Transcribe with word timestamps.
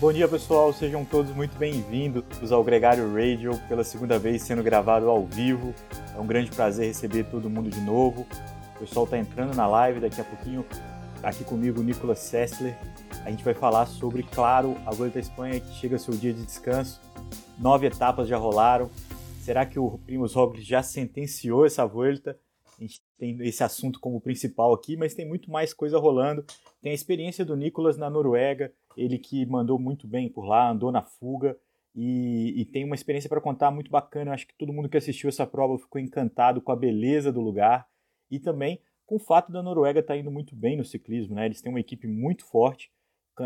Bom 0.00 0.12
dia, 0.12 0.28
pessoal. 0.28 0.72
Sejam 0.72 1.04
todos 1.04 1.34
muito 1.34 1.58
bem-vindos 1.58 2.52
ao 2.52 2.62
Gregário 2.62 3.12
Radio, 3.12 3.58
pela 3.66 3.82
segunda 3.82 4.16
vez 4.16 4.42
sendo 4.42 4.62
gravado 4.62 5.10
ao 5.10 5.26
vivo. 5.26 5.74
É 6.14 6.20
um 6.20 6.26
grande 6.26 6.52
prazer 6.52 6.86
receber 6.86 7.24
todo 7.24 7.50
mundo 7.50 7.68
de 7.68 7.80
novo. 7.80 8.24
O 8.76 8.78
pessoal 8.78 9.06
está 9.06 9.18
entrando 9.18 9.56
na 9.56 9.66
live 9.66 9.98
daqui 9.98 10.20
a 10.20 10.24
pouquinho. 10.24 10.64
Aqui 11.20 11.42
comigo, 11.42 11.82
Nicolas 11.82 12.20
Sessler. 12.20 12.78
A 13.24 13.30
gente 13.32 13.42
vai 13.42 13.54
falar 13.54 13.86
sobre, 13.86 14.22
claro, 14.22 14.76
a 14.86 14.92
Volta 14.92 15.18
à 15.18 15.20
Espanha 15.20 15.58
que 15.58 15.74
chega 15.74 15.98
seu 15.98 16.14
dia 16.14 16.32
de 16.32 16.46
descanso. 16.46 17.00
Nove 17.58 17.88
etapas 17.88 18.28
já 18.28 18.36
rolaram. 18.36 18.88
Será 19.40 19.66
que 19.66 19.80
o 19.80 19.98
Primus 20.06 20.32
Roglic 20.32 20.64
já 20.64 20.80
sentenciou 20.80 21.66
essa 21.66 21.84
volta? 21.84 22.38
A 22.78 22.82
gente 22.82 23.02
tem 23.18 23.36
esse 23.40 23.64
assunto 23.64 23.98
como 23.98 24.20
principal 24.20 24.72
aqui, 24.72 24.96
mas 24.96 25.12
tem 25.12 25.26
muito 25.26 25.50
mais 25.50 25.74
coisa 25.74 25.98
rolando. 25.98 26.44
Tem 26.80 26.92
a 26.92 26.94
experiência 26.94 27.44
do 27.44 27.56
Nicolas 27.56 27.96
na 27.96 28.08
Noruega, 28.08 28.72
ele 28.96 29.18
que 29.18 29.44
mandou 29.46 29.78
muito 29.78 30.06
bem 30.06 30.28
por 30.28 30.44
lá, 30.44 30.70
andou 30.70 30.92
na 30.92 31.02
fuga 31.02 31.56
e, 31.94 32.54
e 32.60 32.64
tem 32.64 32.84
uma 32.84 32.94
experiência 32.94 33.28
para 33.28 33.40
contar 33.40 33.70
muito 33.70 33.90
bacana. 33.90 34.30
Eu 34.30 34.34
acho 34.34 34.46
que 34.46 34.56
todo 34.56 34.72
mundo 34.72 34.88
que 34.88 34.96
assistiu 34.96 35.28
essa 35.28 35.46
prova 35.46 35.78
ficou 35.78 36.00
encantado 36.00 36.60
com 36.60 36.70
a 36.70 36.76
beleza 36.76 37.32
do 37.32 37.40
lugar 37.40 37.86
e 38.30 38.38
também 38.38 38.80
com 39.04 39.16
o 39.16 39.20
fato 39.20 39.50
da 39.50 39.62
Noruega 39.62 40.00
estar 40.00 40.14
tá 40.14 40.20
indo 40.20 40.30
muito 40.30 40.54
bem 40.54 40.76
no 40.76 40.84
ciclismo. 40.84 41.34
Né? 41.34 41.46
Eles 41.46 41.60
têm 41.60 41.72
uma 41.72 41.80
equipe 41.80 42.06
muito 42.06 42.44
forte, 42.44 42.90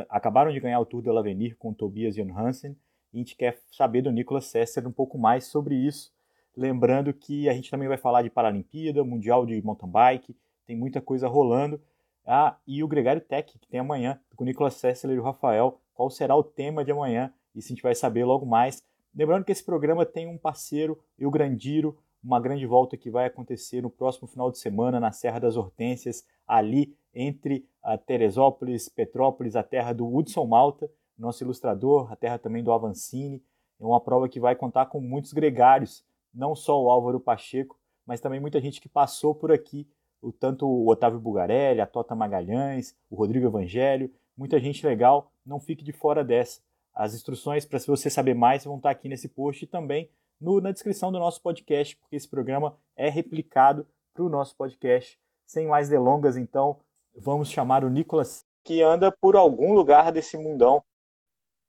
acabaram 0.09 0.53
de 0.53 0.61
ganhar 0.61 0.81
o 0.81 0.87
Tour 0.87 1.03
de 1.03 1.11
l'Avenir 1.11 1.57
com 1.57 1.73
Tobias 1.73 2.15
Johansen 2.15 2.77
e 3.13 3.17
a 3.17 3.19
gente 3.19 3.37
quer 3.37 3.59
saber 3.71 4.03
do 4.03 4.11
Nicolas 4.11 4.47
Sesser 4.47 4.87
um 4.87 4.93
pouco 4.93 5.19
mais 5.19 5.45
sobre 5.45 5.75
isso 5.75 6.13
Lembrando 6.57 7.13
que 7.15 7.49
a 7.49 7.55
gente 7.55 7.71
também 7.71 7.89
vai 7.89 7.97
falar 7.97 8.23
de 8.23 8.31
Paralimpíada, 8.31 9.03
Mundial 9.03 9.47
de 9.47 9.61
Mountain 9.63 9.91
Bike, 9.91 10.37
tem 10.67 10.77
muita 10.77 11.01
coisa 11.01 11.27
rolando. 11.27 11.81
Ah, 12.27 12.57
e 12.67 12.83
o 12.83 12.89
Gregário 12.89 13.21
Tech, 13.21 13.59
que 13.59 13.69
tem 13.69 13.81
amanhã, 13.81 14.21
com 14.37 14.45
o 14.45 14.47
Nicolas 14.47 14.75
Sessler 14.75 15.17
e 15.17 15.21
o 15.21 15.23
Rafael. 15.23 15.81
Qual 15.95 16.11
será 16.11 16.37
o 16.37 16.45
tema 16.45 16.85
de 16.85 16.93
amanhã? 16.93 17.33
Isso 17.55 17.69
a 17.69 17.71
gente 17.71 17.83
vai 17.83 17.95
saber 17.95 18.25
logo 18.25 18.47
mais. 18.47 18.83
Lembrando 19.15 19.45
que 19.45 19.53
esse 19.53 19.65
programa 19.65 20.07
tem 20.07 20.27
um 20.27 20.39
parceiro, 20.39 20.99
o 21.21 21.31
Grandiro, 21.31 21.99
uma 22.23 22.41
grande 22.41 22.65
volta 22.67 22.97
que 22.97 23.11
vai 23.11 23.27
acontecer 23.27 23.83
no 23.83 23.91
próximo 23.91 24.29
final 24.29 24.51
de 24.51 24.59
semana 24.59 25.01
na 25.01 25.13
Serra 25.13 25.39
das 25.39 25.57
Hortênsias, 25.57 26.25
ali 26.47 26.97
entre 27.15 27.67
a 27.83 27.99
Teresópolis, 27.99 28.89
Petrópolis, 28.89 29.57
a 29.57 29.63
terra 29.63 29.93
do 29.93 30.07
Hudson 30.07 30.47
Malta, 30.47 30.91
nosso 31.19 31.43
ilustrador, 31.45 32.11
a 32.11 32.17
terra 32.17 32.39
também 32.39 32.63
do 32.63 32.73
Avancini. 32.73 33.43
É 33.79 33.85
uma 33.85 34.01
prova 34.01 34.29
que 34.29 34.41
vai 34.41 34.55
contar 34.55 34.87
com 34.87 35.01
muitos 35.01 35.33
gregários 35.33 36.05
não 36.33 36.55
só 36.55 36.81
o 36.83 36.91
Álvaro 36.91 37.21
Pacheco, 37.21 37.79
mas 38.07 38.21
também 38.21 38.41
muita 38.41 38.61
gente 38.61 38.81
que 38.81 38.89
passou 38.89 39.35
por 39.35 39.53
aqui, 39.53 39.87
o, 40.23 40.33
tanto 40.33 40.67
o 40.67 40.89
Otávio 40.89 41.19
Bugarelli, 41.19 41.81
a 41.81 41.87
Tota 41.87 42.15
Magalhães, 42.15 42.97
o 43.11 43.17
Rodrigo 43.17 43.47
Evangelho, 43.47 44.11
muita 44.37 44.59
gente 44.61 44.87
legal, 44.87 45.31
não 45.45 45.59
fique 45.59 45.85
de 45.85 45.93
fora 45.93 46.25
dessa. 46.25 46.61
As 46.95 47.15
instruções 47.15 47.65
para 47.65 47.79
se 47.79 47.89
você 47.89 48.09
saber 48.09 48.35
mais 48.35 48.65
vão 48.65 48.77
estar 48.77 48.91
aqui 48.91 49.09
nesse 49.09 49.29
post 49.29 49.65
e 49.65 49.67
também 49.67 50.09
no, 50.41 50.61
na 50.61 50.71
descrição 50.71 51.11
do 51.11 51.19
nosso 51.19 51.43
podcast, 51.43 51.97
porque 51.97 52.17
esse 52.17 52.29
programa 52.29 52.77
é 52.97 53.09
replicado 53.09 53.87
para 54.15 54.23
o 54.23 54.29
nosso 54.29 54.57
podcast. 54.57 55.19
Sem 55.45 55.67
mais 55.67 55.89
delongas, 55.89 56.37
então, 56.37 56.79
vamos 57.17 57.51
chamar 57.51 57.85
o 57.85 57.91
Nicolas, 57.91 58.47
que 58.65 58.81
anda 58.83 59.11
por 59.11 59.37
algum 59.37 59.75
lugar 59.75 60.13
desse 60.13 60.37
mundão. 60.37 60.83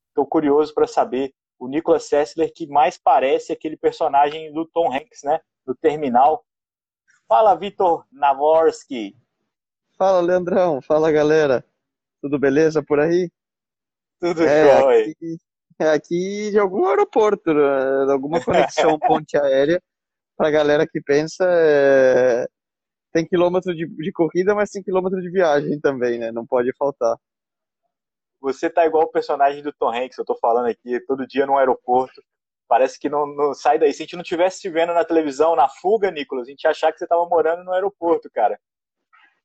Estou 0.09 0.26
curioso 0.26 0.74
para 0.74 0.88
saber 0.88 1.34
o 1.58 1.68
Nicolas 1.68 2.04
Sessler 2.04 2.52
que 2.54 2.68
mais 2.68 2.98
parece 2.98 3.52
aquele 3.52 3.78
personagem 3.78 4.52
do 4.54 4.66
Tom 4.66 4.94
Hanks, 4.94 5.24
né? 5.24 5.40
Do 5.66 5.74
Terminal. 5.74 6.46
Fala, 7.34 7.56
Vitor 7.56 8.06
Navorsky. 8.12 9.17
Fala, 9.98 10.22
Leandrão. 10.22 10.80
Fala, 10.84 11.12
galera. 11.12 11.66
Tudo 12.22 12.38
beleza 12.38 12.84
por 12.84 13.00
aí? 13.00 13.28
Tudo 14.20 14.44
é, 14.44 14.80
jóia. 14.80 15.06
Aqui, 15.06 15.38
é 15.80 15.90
aqui 15.90 16.52
de 16.52 16.59
algum 16.59 16.86
aeroporto, 16.86 17.52
né? 17.52 18.12
alguma 18.13 18.40
conexão 18.40 19.00
ponte 19.02 19.35
aérea. 19.35 19.81
Para 20.38 20.52
galera 20.52 20.85
que 20.88 21.02
pensa, 21.02 21.44
é... 21.50 22.47
tem 23.12 23.25
quilômetro 23.25 23.74
de, 23.74 23.88
de 23.88 24.12
corrida, 24.12 24.53
mas 24.53 24.69
tem 24.69 24.84
quilômetro 24.84 25.19
de 25.19 25.31
viagem 25.31 25.79
também, 25.79 26.19
né? 26.19 26.31
Não 26.31 26.46
pode 26.46 26.72
faltar. 26.78 27.18
Você 28.41 28.69
tá 28.69 28.85
igual 28.85 29.06
o 29.06 29.12
personagem 29.12 29.63
do 29.63 29.74
Tom 29.74 29.90
Hanks, 29.90 30.19
eu 30.19 30.25
tô 30.25 30.35
falando 30.35 30.68
aqui, 30.68 31.00
todo 31.08 31.25
dia 31.25 31.47
no 31.47 31.58
aeroporto. 31.58 32.22
Parece 32.68 33.00
que 33.00 33.09
não, 33.09 33.28
não 33.28 33.53
sai 33.53 33.78
daí. 33.78 33.94
Se 33.94 34.01
a 34.01 34.06
gente 34.06 34.16
não 34.16 34.24
tivesse 34.24 34.62
te 34.62 34.69
vendo 34.69 34.94
na 34.94 35.03
televisão, 35.03 35.56
na 35.56 35.68
fuga, 35.68 36.09
Nicolas, 36.12 36.47
a 36.47 36.50
gente 36.50 36.63
ia 36.63 36.72
achar 36.72 36.91
que 36.91 37.00
você 37.00 37.07
tava 37.07 37.28
morando 37.28 37.63
no 37.63 37.72
aeroporto, 37.72 38.29
cara. 38.34 38.59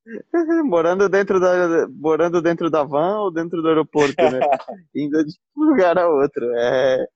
morando 0.64 1.08
dentro 1.08 1.38
da 1.38 1.86
morando 1.88 2.40
dentro 2.40 2.70
da 2.70 2.82
van 2.82 3.20
ou 3.20 3.30
dentro 3.30 3.60
do 3.60 3.68
aeroporto, 3.68 4.22
né? 4.22 4.40
Indo 4.94 5.24
de 5.24 5.34
um 5.56 5.64
lugar 5.64 5.98
a 5.98 6.08
outro. 6.08 6.44
É, 6.56 7.06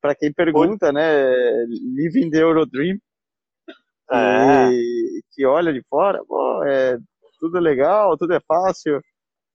para 0.00 0.14
quem 0.14 0.32
pergunta, 0.32 0.92
né? 0.92 1.64
Living 1.66 2.30
the 2.30 2.38
Eurodream. 2.38 2.98
É. 4.10 4.70
E, 4.70 5.22
que 5.32 5.46
olha 5.46 5.72
de 5.72 5.82
fora, 5.88 6.22
pô, 6.26 6.64
é 6.64 6.98
tudo 7.38 7.58
legal, 7.58 8.16
tudo 8.16 8.34
é 8.34 8.40
fácil 8.40 9.00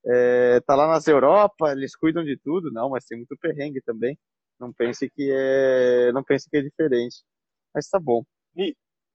é, 0.06 0.60
tá 0.62 0.76
lá 0.76 0.88
nas 0.88 1.08
Europa, 1.08 1.72
eles 1.72 1.96
cuidam 1.96 2.24
de 2.24 2.38
tudo, 2.38 2.72
não, 2.72 2.90
mas 2.90 3.06
tem 3.06 3.18
muito 3.18 3.38
perrengue 3.38 3.82
também. 3.82 4.18
Não 4.60 4.74
pense 4.74 5.10
que 5.10 5.32
é, 5.32 6.12
não 6.12 6.24
pense 6.24 6.50
que 6.50 6.58
é 6.58 6.62
diferente. 6.62 7.24
Mas 7.74 7.88
tá 7.88 8.00
bom. 8.00 8.24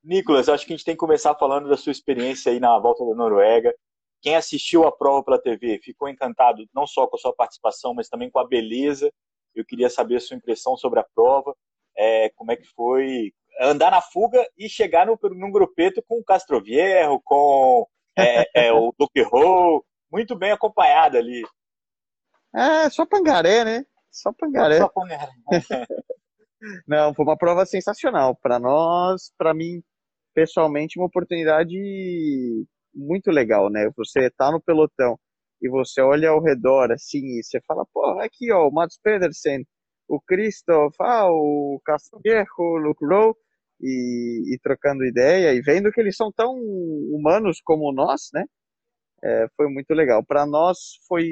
Nicolas, 0.02 0.48
acho 0.48 0.66
que 0.66 0.72
a 0.72 0.76
gente 0.76 0.84
tem 0.84 0.94
que 0.94 1.00
começar 1.00 1.34
falando 1.34 1.68
da 1.68 1.76
sua 1.76 1.92
experiência 1.92 2.52
aí 2.52 2.60
na 2.60 2.78
volta 2.78 3.04
da 3.04 3.14
Noruega. 3.14 3.74
Quem 4.20 4.36
assistiu 4.36 4.86
a 4.86 4.92
prova 4.92 5.22
pela 5.22 5.40
TV 5.40 5.78
ficou 5.82 6.08
encantado 6.08 6.64
não 6.74 6.86
só 6.86 7.06
com 7.06 7.16
a 7.16 7.18
sua 7.18 7.34
participação, 7.34 7.92
mas 7.94 8.08
também 8.08 8.30
com 8.30 8.38
a 8.38 8.46
beleza. 8.46 9.12
Eu 9.54 9.64
queria 9.64 9.90
saber 9.90 10.16
a 10.16 10.20
sua 10.20 10.36
impressão 10.36 10.76
sobre 10.76 11.00
a 11.00 11.06
prova, 11.14 11.54
é, 11.96 12.30
como 12.30 12.50
é 12.50 12.56
que 12.56 12.66
foi 12.74 13.32
andar 13.60 13.90
na 13.90 14.00
fuga 14.00 14.46
e 14.58 14.68
chegar 14.68 15.06
no, 15.06 15.18
num 15.30 15.50
grupeto 15.50 16.02
com 16.02 16.18
o 16.18 16.24
Castrovierro, 16.24 17.20
com 17.22 17.86
é, 18.18 18.66
é, 18.66 18.72
o 18.72 18.92
Duque 18.98 19.22
Rowe, 19.22 19.82
muito 20.10 20.34
bem 20.34 20.52
acompanhada 20.52 21.18
ali. 21.18 21.42
É, 22.54 22.88
só 22.90 23.04
pangaré, 23.06 23.64
né? 23.64 23.84
Só 24.14 24.32
pangaré. 24.32 24.78
Só 24.78 24.88
pangaré. 24.88 25.32
Não, 26.86 27.14
foi 27.14 27.24
uma 27.24 27.36
prova 27.36 27.66
sensacional. 27.66 28.36
Para 28.36 28.58
nós, 28.58 29.32
para 29.36 29.52
mim, 29.52 29.82
pessoalmente, 30.34 30.98
uma 30.98 31.06
oportunidade 31.06 31.74
muito 32.94 33.30
legal, 33.30 33.68
né? 33.70 33.90
Você 33.96 34.30
tá 34.30 34.50
no 34.50 34.62
pelotão 34.62 35.18
e 35.60 35.68
você 35.68 36.00
olha 36.00 36.30
ao 36.30 36.42
redor, 36.42 36.92
assim, 36.92 37.38
e 37.38 37.42
você 37.42 37.60
fala, 37.66 37.84
pô, 37.92 38.18
aqui, 38.20 38.52
ó, 38.52 38.68
o 38.68 38.72
Mats 38.72 38.98
Pedersen, 39.02 39.66
o 40.08 40.20
Christoph, 40.20 40.94
ah, 41.00 41.26
o 41.30 41.80
Castroviejo, 41.84 42.48
o 42.58 42.76
Luke 42.76 43.04
Rowe, 43.04 43.34
e, 43.80 44.54
e 44.54 44.58
trocando 44.62 45.04
ideia, 45.04 45.54
e 45.54 45.60
vendo 45.60 45.90
que 45.90 46.00
eles 46.00 46.16
são 46.16 46.30
tão 46.32 46.54
humanos 46.54 47.60
como 47.64 47.92
nós, 47.92 48.28
né? 48.32 48.44
é, 49.24 49.46
foi 49.56 49.68
muito 49.68 49.92
legal. 49.94 50.22
Para 50.24 50.46
nós 50.46 50.78
foi, 51.08 51.26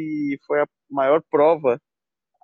foi 0.46 0.60
a 0.62 0.66
maior 0.90 1.22
prova 1.30 1.78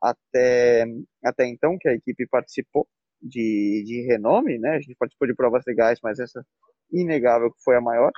até, 0.02 0.84
até 1.24 1.46
então 1.46 1.76
que 1.78 1.88
a 1.88 1.94
equipe 1.94 2.26
participou 2.26 2.86
de, 3.20 3.82
de 3.86 4.06
renome, 4.06 4.58
né? 4.58 4.70
A 4.76 4.80
gente 4.80 4.94
participou 4.96 5.26
de 5.28 5.34
provas 5.34 5.64
legais, 5.66 5.98
mas 6.02 6.18
essa 6.18 6.44
inegável 6.92 7.52
que 7.52 7.62
foi 7.62 7.76
a 7.76 7.80
maior. 7.80 8.10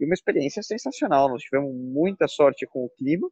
E 0.00 0.04
uma 0.04 0.14
experiência 0.14 0.62
sensacional. 0.62 1.28
Nós 1.28 1.42
tivemos 1.42 1.74
muita 1.74 2.26
sorte 2.28 2.66
com 2.66 2.84
o 2.84 2.90
clima, 2.90 3.28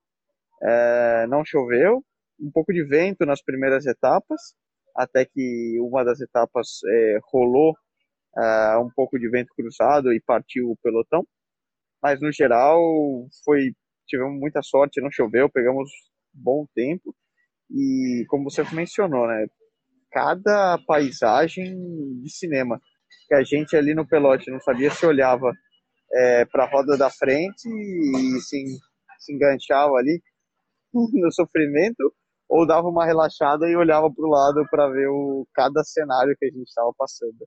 é, 0.63 1.27
não 1.29 1.45
choveu, 1.45 2.05
um 2.41 2.51
pouco 2.51 2.73
de 2.73 2.85
vento 2.85 3.25
nas 3.27 3.43
primeiras 3.43 3.87
etapas, 3.87 4.41
até 4.97 5.25
que 5.25 5.79
uma 5.81 6.05
das 6.05 6.21
etapas 6.21 6.81
é, 6.87 7.19
rolou 7.33 7.75
é, 8.37 8.79
um 8.79 8.91
pouco 8.91 9.19
de 9.19 9.29
vento 9.29 9.53
cruzado 9.55 10.13
e 10.13 10.21
partiu 10.21 10.71
o 10.71 10.77
pelotão. 10.77 11.27
Mas 12.03 12.21
no 12.21 12.33
geral 12.33 12.81
foi 13.45 13.73
tivemos 14.07 14.39
muita 14.39 14.63
sorte, 14.63 15.01
não 15.01 15.11
choveu, 15.11 15.49
pegamos 15.49 15.91
bom 16.33 16.67
tempo 16.75 17.15
e 17.71 18.25
como 18.29 18.51
você 18.51 18.63
mencionou, 18.75 19.27
né, 19.27 19.47
cada 20.11 20.79
paisagem 20.87 21.75
de 22.21 22.31
cinema 22.31 22.81
que 23.29 23.35
a 23.35 23.43
gente 23.43 23.77
ali 23.77 23.95
no 23.95 24.07
pelote 24.07 24.51
não 24.51 24.61
sabia 24.61 24.91
se 24.91 25.05
olhava 25.07 25.53
é, 26.13 26.45
para 26.45 26.65
a 26.65 26.71
roda 26.71 26.97
da 26.97 27.11
frente 27.11 27.69
e 27.69 28.41
se, 28.41 28.65
se 29.19 29.35
enganchava 29.35 29.95
ali 29.95 30.23
no 30.93 31.33
sofrimento 31.33 32.15
ou 32.49 32.67
dava 32.67 32.89
uma 32.89 33.05
relaxada 33.05 33.69
e 33.69 33.77
olhava 33.77 34.13
para 34.13 34.25
o 34.25 34.31
lado 34.31 34.67
para 34.71 34.89
ver 34.89 35.09
o, 35.09 35.47
cada 35.55 35.83
cenário 35.83 36.37
que 36.39 36.47
a 36.47 36.51
gente 36.51 36.69
estava 36.69 36.93
passando. 36.97 37.47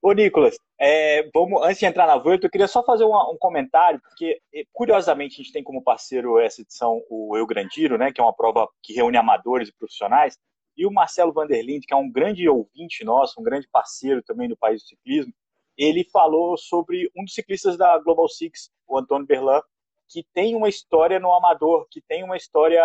Ô, 0.00 0.12
Nicolas, 0.12 0.56
é, 0.80 1.28
vamos, 1.34 1.60
antes 1.64 1.80
de 1.80 1.86
entrar 1.86 2.06
na 2.06 2.16
Volta, 2.16 2.46
eu 2.46 2.50
queria 2.50 2.68
só 2.68 2.84
fazer 2.84 3.04
um, 3.04 3.36
comentário, 3.40 4.00
porque, 4.00 4.40
eh, 4.54 4.62
curiosamente, 4.72 5.34
a 5.34 5.42
gente 5.42 5.52
tem 5.52 5.62
como 5.62 5.82
parceiro 5.82 6.38
essa 6.38 6.60
edição 6.62 7.02
o 7.10 7.36
Eu 7.36 7.44
Grandiro, 7.46 7.98
né, 7.98 8.12
que 8.12 8.20
é 8.20 8.24
uma 8.24 8.32
prova 8.32 8.68
que 8.80 8.92
reúne 8.92 9.16
amadores 9.16 9.68
e 9.68 9.74
profissionais, 9.76 10.38
e 10.76 10.86
o 10.86 10.92
Marcelo 10.92 11.32
Vanderlind, 11.32 11.82
que 11.84 11.92
é 11.92 11.96
um 11.96 12.10
grande 12.10 12.48
ouvinte 12.48 13.04
nosso, 13.04 13.40
um 13.40 13.42
grande 13.42 13.68
parceiro 13.72 14.22
também 14.22 14.48
do 14.48 14.56
país 14.56 14.82
do 14.82 14.86
ciclismo, 14.86 15.32
ele 15.76 16.04
falou 16.12 16.56
sobre 16.56 17.10
um 17.16 17.24
dos 17.24 17.34
ciclistas 17.34 17.76
da 17.76 17.98
Global 17.98 18.28
Six, 18.28 18.70
o 18.86 18.96
Antônio 18.96 19.26
Berlan, 19.26 19.60
que 20.08 20.24
tem 20.32 20.54
uma 20.54 20.68
história 20.68 21.18
no 21.18 21.32
amador, 21.32 21.88
que 21.90 22.00
tem 22.00 22.22
uma 22.22 22.36
história 22.36 22.82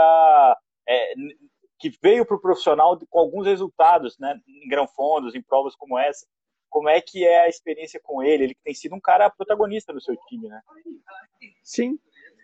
é, 0.89 1.13
que 1.80 1.92
veio 2.01 2.25
para 2.25 2.38
o 2.38 2.42
profissional 2.42 3.00
com 3.09 3.19
alguns 3.19 3.45
resultados, 3.45 4.18
né, 4.18 4.39
em 4.48 4.68
granfondos, 4.68 5.36
em 5.36 5.42
provas 5.44 5.75
como 5.75 5.98
essa. 5.98 6.25
Como 6.74 6.90
é 6.90 7.00
que 7.00 7.24
é 7.24 7.42
a 7.42 7.48
experiência 7.48 8.00
com 8.02 8.24
ele? 8.24 8.46
Ele 8.46 8.58
tem 8.64 8.74
sido 8.74 8.96
um 8.96 9.00
cara 9.00 9.30
protagonista 9.30 9.94
no 9.94 10.02
seu 10.02 10.16
time, 10.28 10.48
né? 10.48 10.60
Sim. 11.62 12.00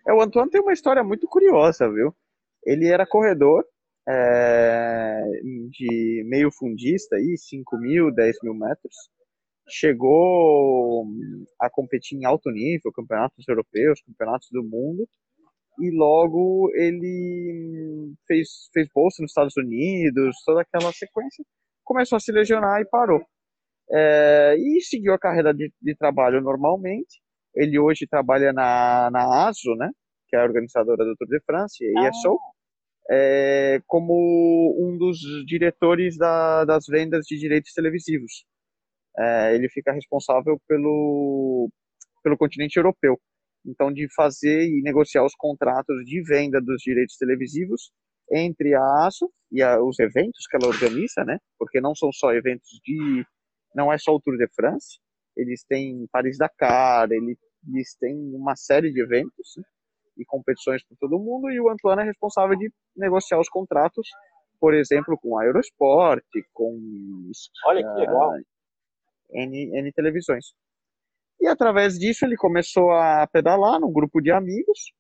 É, 0.07 0.13
o 0.13 0.21
Antoine 0.21 0.51
tem 0.51 0.61
uma 0.61 0.71
história 0.71 1.03
muito 1.03 1.27
curiosa, 1.27 1.91
viu? 1.91 2.15
Ele 2.63 2.87
era 2.87 3.07
corredor 3.07 3.65
é, 4.07 5.23
de 5.71 6.23
meio 6.27 6.51
fundista, 6.51 7.15
aí, 7.15 7.35
5 7.39 7.75
mil, 7.79 8.13
10 8.13 8.37
mil 8.43 8.53
metros. 8.53 9.09
Chegou 9.67 11.07
a 11.59 11.67
competir 11.67 12.15
em 12.19 12.25
alto 12.25 12.51
nível, 12.51 12.91
campeonatos 12.91 13.47
europeus, 13.47 13.99
campeonatos 14.03 14.49
do 14.51 14.63
mundo. 14.63 15.09
E 15.79 15.89
logo 15.89 16.69
ele 16.75 18.13
fez, 18.27 18.69
fez 18.71 18.87
bolsa 18.93 19.23
nos 19.23 19.31
Estados 19.31 19.57
Unidos, 19.57 20.35
toda 20.45 20.61
aquela 20.61 20.93
sequência. 20.93 21.43
Começou 21.83 22.17
a 22.17 22.19
se 22.19 22.31
lesionar 22.31 22.79
e 22.79 22.85
parou. 22.85 23.25
É, 23.91 24.55
e 24.57 24.81
seguiu 24.81 25.13
a 25.13 25.19
carreira 25.19 25.53
de, 25.53 25.71
de, 25.81 25.95
trabalho 25.95 26.41
normalmente. 26.41 27.21
Ele 27.55 27.79
hoje 27.79 28.07
trabalha 28.07 28.53
na, 28.53 29.09
na 29.11 29.47
ASO, 29.47 29.75
né, 29.75 29.89
que 30.27 30.35
é 30.35 30.39
a 30.39 30.43
organizadora 30.43 31.03
do 31.03 31.15
Tour 31.15 31.27
de 31.27 31.41
France, 31.41 31.83
e 31.83 31.97
ah. 31.97 32.09
ESO 32.09 32.37
é, 33.09 33.81
como 33.87 34.75
um 34.79 34.97
dos 34.97 35.17
diretores 35.45 36.15
da, 36.15 36.63
das 36.63 36.85
vendas 36.87 37.25
de 37.25 37.37
direitos 37.39 37.73
televisivos. 37.73 38.45
É, 39.17 39.55
ele 39.55 39.67
fica 39.69 39.91
responsável 39.91 40.61
pelo, 40.67 41.69
pelo 42.23 42.37
continente 42.37 42.77
europeu. 42.77 43.19
Então, 43.65 43.91
de 43.91 44.07
fazer 44.15 44.67
e 44.67 44.81
negociar 44.81 45.25
os 45.25 45.35
contratos 45.35 46.05
de 46.05 46.21
venda 46.23 46.61
dos 46.61 46.81
direitos 46.81 47.17
televisivos 47.17 47.91
entre 48.31 48.75
a 48.75 49.05
ASO 49.05 49.29
e 49.51 49.61
a, 49.61 49.81
os 49.81 49.99
eventos 49.99 50.45
que 50.47 50.55
ela 50.55 50.67
organiza, 50.67 51.25
né? 51.25 51.39
Porque 51.57 51.81
não 51.81 51.95
são 51.95 52.11
só 52.11 52.31
eventos 52.31 52.69
de. 52.83 53.25
Não 53.73 53.91
é 53.91 53.97
só 53.97 54.13
o 54.13 54.19
Tour 54.19 54.37
de 54.37 54.47
France, 54.53 54.99
eles 55.35 55.63
têm 55.63 56.07
Paris-Dakar, 56.11 57.11
eles, 57.11 57.37
eles 57.67 57.95
têm 57.99 58.15
uma 58.35 58.55
série 58.55 58.91
de 58.91 59.01
eventos. 59.01 59.53
Né? 59.57 59.63
e 60.19 60.25
competições 60.25 60.83
por 60.83 60.97
todo 60.97 61.17
mundo, 61.17 61.49
e 61.49 61.59
o 61.59 61.69
Antoine 61.69 62.01
é 62.01 62.05
responsável 62.05 62.55
de 62.57 62.71
negociar 62.95 63.39
os 63.39 63.47
contratos, 63.47 64.07
por 64.59 64.73
exemplo, 64.73 65.17
com 65.17 65.39
a 65.39 65.45
Eurosport, 65.45 66.21
com 66.53 67.31
Olha 67.65 67.81
que 67.81 67.99
legal. 67.99 68.31
Uh, 68.31 68.43
N, 69.31 69.79
N 69.79 69.91
televisões. 69.93 70.53
E 71.39 71.47
através 71.47 71.97
disso 71.97 72.25
ele 72.25 72.35
começou 72.35 72.91
a 72.91 73.25
pedalar 73.31 73.79
no 73.79 73.89
grupo 73.89 74.21
de 74.21 74.29
amigos, 74.29 74.91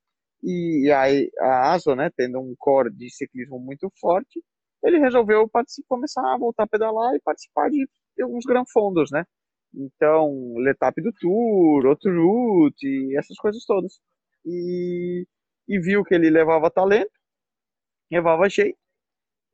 e 0.41 0.89
a, 0.89 1.03
a 1.45 1.73
ASO, 1.73 1.93
né, 1.95 2.09
tendo 2.15 2.39
um 2.39 2.55
core 2.57 2.89
de 2.89 3.09
ciclismo 3.09 3.59
muito 3.59 3.91
forte, 3.99 4.41
ele 4.83 4.99
resolveu 4.99 5.49
começar 5.87 6.33
a 6.33 6.37
voltar 6.37 6.63
a 6.63 6.67
pedalar 6.67 7.15
e 7.15 7.21
participar 7.21 7.69
de 7.69 7.87
alguns 8.21 8.45
granfondos, 8.45 9.11
né? 9.11 9.25
Então, 9.73 10.53
Letap 10.57 11.01
do 11.01 11.11
Tour, 11.13 11.85
outro 11.85 12.11
Route, 12.11 13.15
essas 13.17 13.37
coisas 13.37 13.63
todas 13.65 13.99
e, 14.45 15.25
e 15.67 15.79
viu 15.79 16.03
que 16.03 16.15
ele 16.15 16.29
levava 16.29 16.71
talento, 16.71 17.11
levava 18.11 18.49
jeito, 18.49 18.77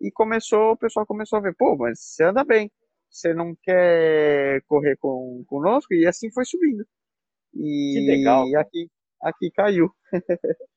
e 0.02 0.12
começou, 0.12 0.72
o 0.72 0.78
pessoal 0.78 1.06
começou 1.06 1.40
a 1.40 1.42
ver, 1.42 1.56
pô, 1.56 1.76
mas 1.78 2.00
você 2.00 2.24
anda 2.24 2.44
bem, 2.44 2.72
você 3.10 3.34
não 3.34 3.56
quer 3.64 4.62
correr 4.68 4.98
com, 4.98 5.44
conosco? 5.48 5.94
E 5.94 6.06
assim 6.06 6.32
foi 6.32 6.46
subindo. 6.46 6.86
E 7.54 7.94
que 7.94 8.06
legal. 8.08 8.48
E 8.48 8.56
aqui, 8.56 8.92
aqui 9.22 9.52
caiu. 9.52 9.90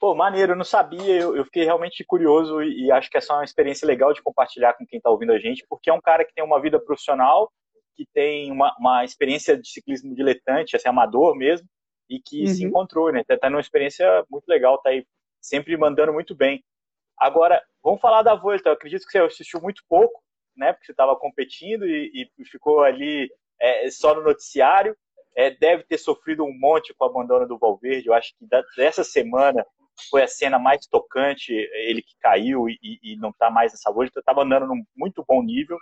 Pô, 0.00 0.14
maneiro, 0.14 0.52
eu 0.52 0.56
não 0.56 0.64
sabia, 0.64 1.20
eu, 1.20 1.36
eu 1.36 1.44
fiquei 1.44 1.64
realmente 1.64 2.04
curioso 2.04 2.62
e, 2.62 2.86
e, 2.86 2.92
acho 2.92 3.10
que 3.10 3.16
essa 3.16 3.32
é 3.32 3.36
uma 3.36 3.44
experiência 3.44 3.86
legal 3.86 4.12
de 4.12 4.22
compartilhar 4.22 4.74
com 4.74 4.86
quem 4.86 4.98
está 4.98 5.10
ouvindo 5.10 5.32
a 5.32 5.38
gente, 5.38 5.64
porque 5.68 5.90
é 5.90 5.92
um 5.92 6.00
cara 6.00 6.24
que 6.24 6.34
tem 6.34 6.44
uma 6.44 6.60
vida 6.60 6.78
profissional, 6.78 7.52
que 7.94 8.06
tem 8.14 8.52
uma, 8.52 8.74
uma 8.78 9.04
experiência 9.04 9.56
de 9.56 9.68
ciclismo 9.68 10.14
diletante, 10.14 10.76
assim, 10.76 10.88
amador 10.88 11.34
mesmo, 11.34 11.66
e 12.08 12.20
que 12.20 12.42
uhum. 12.42 12.46
se 12.46 12.64
encontrou, 12.64 13.12
né? 13.12 13.22
Tá, 13.24 13.36
tá 13.36 13.50
numa 13.50 13.60
experiência 13.60 14.24
muito 14.30 14.46
legal, 14.48 14.78
tá 14.78 14.90
aí 14.90 15.04
sempre 15.40 15.76
mandando 15.76 16.12
muito 16.12 16.34
bem. 16.34 16.64
Agora, 17.18 17.62
vamos 17.82 18.00
falar 18.00 18.22
da 18.22 18.34
Volta. 18.34 18.68
Eu 18.68 18.74
acredito 18.74 19.04
que 19.04 19.12
você 19.12 19.18
assistiu 19.18 19.60
muito 19.60 19.82
pouco, 19.88 20.22
né? 20.56 20.72
Porque 20.72 20.86
você 20.86 20.92
estava 20.92 21.16
competindo 21.16 21.86
e, 21.86 22.30
e, 22.38 22.44
ficou 22.44 22.82
ali 22.82 23.30
é, 23.60 23.90
só 23.90 24.14
no 24.14 24.22
noticiário. 24.22 24.96
É, 25.38 25.50
deve 25.50 25.84
ter 25.84 25.98
sofrido 25.98 26.44
um 26.44 26.58
monte 26.58 26.92
com 26.94 27.04
o 27.04 27.08
abandono 27.08 27.46
do 27.46 27.58
Valverde. 27.58 28.08
Eu 28.08 28.14
acho 28.14 28.36
que 28.36 28.46
da, 28.46 28.62
dessa 28.76 29.04
semana 29.04 29.64
foi 30.10 30.22
a 30.22 30.28
cena 30.28 30.58
mais 30.58 30.86
tocante. 30.86 31.52
Ele 31.52 32.02
que 32.02 32.16
caiu 32.20 32.68
e, 32.68 32.78
e 33.02 33.16
não 33.16 33.30
está 33.30 33.50
mais 33.50 33.72
nessa 33.72 33.92
Volta. 33.92 34.18
Estava 34.18 34.42
andando 34.42 34.66
num 34.66 34.82
muito 34.96 35.24
bom 35.26 35.42
nível. 35.42 35.78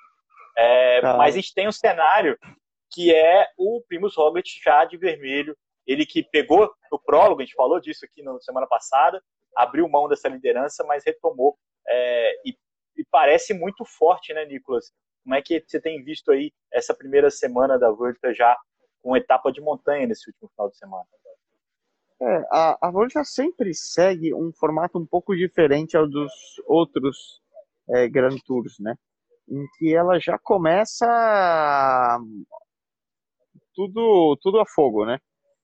É, 0.59 1.01
mas 1.03 1.35
a 1.35 1.39
gente 1.39 1.55
tem 1.55 1.67
um 1.67 1.73
cenário 1.73 2.39
que 2.91 3.15
é 3.15 3.47
o 3.59 3.83
Primus 3.89 4.15
Roglic 4.17 4.49
já 4.63 4.85
de 4.85 4.97
vermelho 4.97 5.57
ele 5.87 6.05
que 6.05 6.23
pegou 6.25 6.71
no 6.91 6.99
prólogo, 6.99 7.41
a 7.41 7.45
gente 7.45 7.55
falou 7.55 7.81
disso 7.81 8.05
aqui 8.05 8.23
na 8.23 8.39
semana 8.41 8.67
passada, 8.67 9.23
abriu 9.57 9.89
mão 9.89 10.09
dessa 10.09 10.29
liderança, 10.29 10.85
mas 10.85 11.05
retomou. 11.05 11.57
É, 11.87 12.33
e, 12.45 12.57
e, 12.97 13.05
parece 13.11 13.55
muito 13.55 13.85
forte, 13.85 14.35
né, 14.35 14.45
Nicolas? 14.45 14.93
Como 15.23 15.35
é 15.35 15.41
que 15.43 15.63
você 15.65 15.81
tem 15.81 16.03
visto 16.03 16.33
aí 16.33 16.53
essa 16.73 16.95
primeira 16.95 17.31
semana 17.31 17.79
da 17.79 17.91
Volta 17.91 18.35
já 18.35 18.57
com 19.07 19.17
etapa 19.17 19.53
de 19.53 19.61
montanha 19.61 20.05
nesse 20.05 20.29
último 20.29 20.49
final 20.49 20.69
de 20.69 20.77
semana? 20.77 21.05
É, 22.21 22.37
a, 22.51 22.89
a 22.89 22.91
Volta 22.91 23.23
sempre 23.23 23.73
segue 23.73 24.35
um 24.35 24.51
formato 24.53 24.99
um 24.99 25.07
pouco 25.07 25.37
diferente 25.37 25.97
ao 25.97 26.09
dos 26.09 26.33
outros 26.67 27.41
é, 27.89 28.09
Grand 28.09 28.37
Tours, 28.45 28.81
né? 28.81 28.97
Em 29.49 29.65
que 29.79 29.95
ela 29.95 30.19
já 30.19 30.37
começa 30.41 31.07
tudo, 33.73 34.37
tudo 34.43 34.59
a 34.59 34.67
fogo, 34.67 35.07
né? 35.07 35.21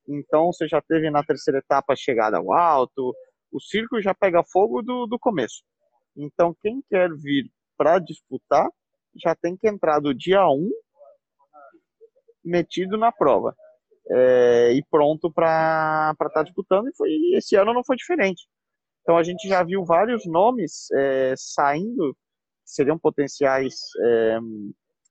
Então 0.06 0.52
você 0.52 0.68
já 0.68 0.80
teve 0.80 1.10
na 1.10 1.24
terceira 1.24 1.58
etapa 1.58 1.96
chegada 1.96 2.38
ao 2.38 2.52
alto, 2.52 3.12
o 3.50 3.60
circo 3.60 4.00
já 4.00 4.14
pega 4.14 4.44
fogo 4.44 4.82
do, 4.82 5.06
do 5.06 5.18
começo. 5.18 5.64
Então 6.16 6.54
quem 6.62 6.80
quer 6.88 7.10
vir 7.12 7.50
para 7.76 7.98
disputar 7.98 8.68
já 9.16 9.34
tem 9.34 9.56
que 9.56 9.68
entrar 9.68 9.98
do 9.98 10.14
dia 10.14 10.46
1 10.46 10.70
metido 12.44 12.96
na 12.96 13.12
prova 13.12 13.54
é, 14.10 14.72
e 14.72 14.84
pronto 14.90 15.30
para 15.32 16.12
estar 16.12 16.30
tá 16.30 16.42
disputando. 16.42 16.88
E 16.88 16.96
foi, 16.96 17.10
esse 17.34 17.56
ano 17.56 17.72
não 17.72 17.84
foi 17.84 17.96
diferente. 17.96 18.46
Então 19.02 19.16
a 19.16 19.22
gente 19.22 19.48
já 19.48 19.62
viu 19.62 19.84
vários 19.84 20.24
nomes 20.26 20.90
é, 20.92 21.34
saindo, 21.36 22.16
seriam 22.64 22.98
potenciais 22.98 23.74
é, 24.00 24.38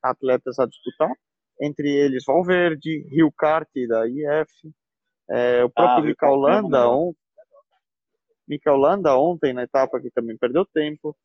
atletas 0.02 0.60
a 0.60 0.66
disputar, 0.66 1.12
entre 1.62 1.90
eles 1.90 2.24
Valverde, 2.26 3.06
Rio 3.10 3.32
Kart 3.32 3.70
da 3.88 4.08
IF, 4.08 4.52
é, 5.30 5.64
o 5.64 5.70
próprio 5.70 6.04
ah, 6.04 6.08
Mika 6.08 6.30
Holanda, 6.30 6.90
on... 6.90 7.14
Holanda 8.68 9.18
ontem 9.18 9.54
na 9.54 9.64
etapa 9.64 10.00
que 10.02 10.12
também 10.12 10.38
perdeu 10.38 10.66
tempo. 10.66 11.16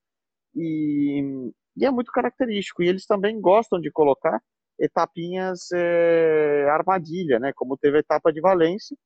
E, 0.54 1.50
e, 1.76 1.84
é 1.84 1.90
muito 1.90 2.12
característico. 2.12 2.82
E 2.82 2.88
eles 2.88 3.04
também 3.04 3.40
gostam 3.40 3.80
de 3.80 3.90
colocar 3.90 4.40
etapinhas 4.78 5.70
é, 5.72 6.68
armadilha, 6.70 7.38
né? 7.38 7.52
Como 7.54 7.76
teve 7.76 7.98
a 7.98 8.00
etapa 8.00 8.32
de 8.32 8.40
Valência, 8.40 8.96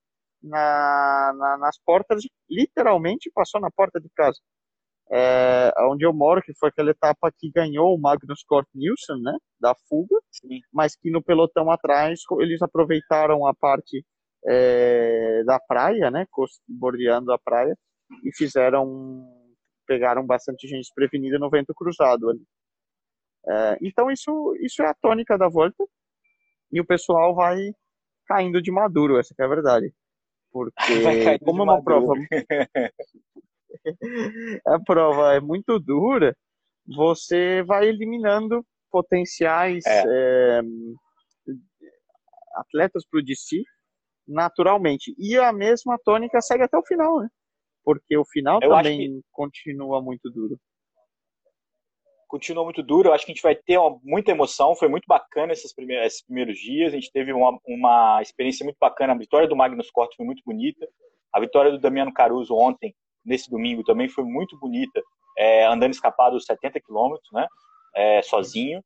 na, 0.42 1.32
na, 1.36 1.58
nas 1.58 1.78
portas, 1.84 2.22
literalmente 2.48 3.30
passou 3.34 3.60
na 3.60 3.70
porta 3.70 4.00
de 4.00 4.08
casa. 4.10 4.38
É, 5.12 5.72
onde 5.88 6.06
eu 6.06 6.12
moro, 6.12 6.40
que 6.40 6.54
foi 6.54 6.68
aquela 6.68 6.90
etapa 6.90 7.32
que 7.36 7.50
ganhou 7.50 7.94
o 7.94 8.00
Magnus 8.00 8.44
Cort 8.44 8.68
Nielsen, 8.74 9.20
né? 9.22 9.36
Da 9.60 9.74
fuga, 9.88 10.16
Sim. 10.30 10.60
mas 10.72 10.94
que 10.96 11.10
no 11.10 11.22
pelotão 11.22 11.70
atrás 11.70 12.20
eles 12.38 12.62
aproveitaram 12.62 13.46
a 13.46 13.54
parte 13.54 14.04
é, 14.46 15.42
da 15.44 15.58
praia, 15.58 16.10
né, 16.10 16.26
bordeando 16.68 17.32
a 17.32 17.38
praia, 17.38 17.76
e 18.24 18.34
fizeram, 18.34 19.26
pegaram 19.86 20.24
bastante 20.24 20.66
gente 20.66 20.82
desprevenida 20.82 21.38
no 21.38 21.50
vento 21.50 21.74
cruzado 21.74 22.30
ali. 22.30 22.42
É, 23.48 23.78
então 23.82 24.10
isso, 24.10 24.54
isso 24.60 24.82
é 24.82 24.88
a 24.88 24.94
tônica 24.94 25.38
da 25.38 25.48
volta, 25.48 25.84
e 26.72 26.80
o 26.80 26.86
pessoal 26.86 27.34
vai 27.34 27.56
caindo 28.26 28.62
de 28.62 28.70
maduro, 28.70 29.18
essa 29.18 29.34
é 29.38 29.44
a 29.44 29.48
verdade. 29.48 29.92
Porque 30.52 30.76
como 31.44 31.62
é 31.62 31.64
uma 31.64 31.82
prova 31.82 32.14
a 34.66 34.78
prova 34.84 35.34
é 35.34 35.40
muito 35.40 35.78
dura, 35.78 36.36
você 36.86 37.62
vai 37.62 37.88
eliminando 37.88 38.64
potenciais 38.90 39.84
é. 39.86 40.04
É, 40.06 40.60
atletas 42.56 43.04
para 43.08 43.20
o 43.20 43.24
DC 43.24 43.62
naturalmente. 44.26 45.14
E 45.18 45.36
a 45.36 45.52
mesma 45.52 45.98
tônica 46.04 46.40
segue 46.40 46.62
até 46.62 46.78
o 46.78 46.86
final, 46.86 47.20
né? 47.20 47.28
Porque 47.84 48.16
o 48.16 48.24
final 48.24 48.60
eu 48.62 48.70
também 48.70 48.98
que... 48.98 49.20
continua 49.32 50.00
muito 50.00 50.30
duro. 50.30 50.56
Continua 52.30 52.62
muito 52.62 52.80
duro, 52.80 53.08
eu 53.08 53.12
acho 53.12 53.26
que 53.26 53.32
a 53.32 53.34
gente 53.34 53.42
vai 53.42 53.56
ter 53.56 53.76
uma, 53.76 53.98
muita 54.04 54.30
emoção. 54.30 54.76
Foi 54.76 54.86
muito 54.86 55.04
bacana 55.08 55.52
esses 55.52 55.74
primeiros, 55.74 56.06
esses 56.06 56.22
primeiros 56.22 56.56
dias. 56.60 56.92
A 56.92 56.96
gente 56.96 57.10
teve 57.10 57.32
uma, 57.32 57.58
uma 57.66 58.22
experiência 58.22 58.62
muito 58.62 58.76
bacana. 58.78 59.12
A 59.12 59.18
vitória 59.18 59.48
do 59.48 59.56
Magnus 59.56 59.90
Cort 59.90 60.14
foi 60.16 60.24
muito 60.24 60.40
bonita. 60.46 60.86
A 61.32 61.40
vitória 61.40 61.72
do 61.72 61.80
Damiano 61.80 62.14
Caruso 62.14 62.54
ontem 62.54 62.94
nesse 63.24 63.50
domingo 63.50 63.82
também 63.82 64.08
foi 64.08 64.22
muito 64.22 64.56
bonita, 64.58 65.02
é, 65.36 65.66
andando 65.66 65.92
escapado 65.92 66.36
os 66.36 66.44
70 66.44 66.80
quilômetros, 66.80 67.28
né? 67.32 67.48
É, 67.96 68.22
sozinho. 68.22 68.80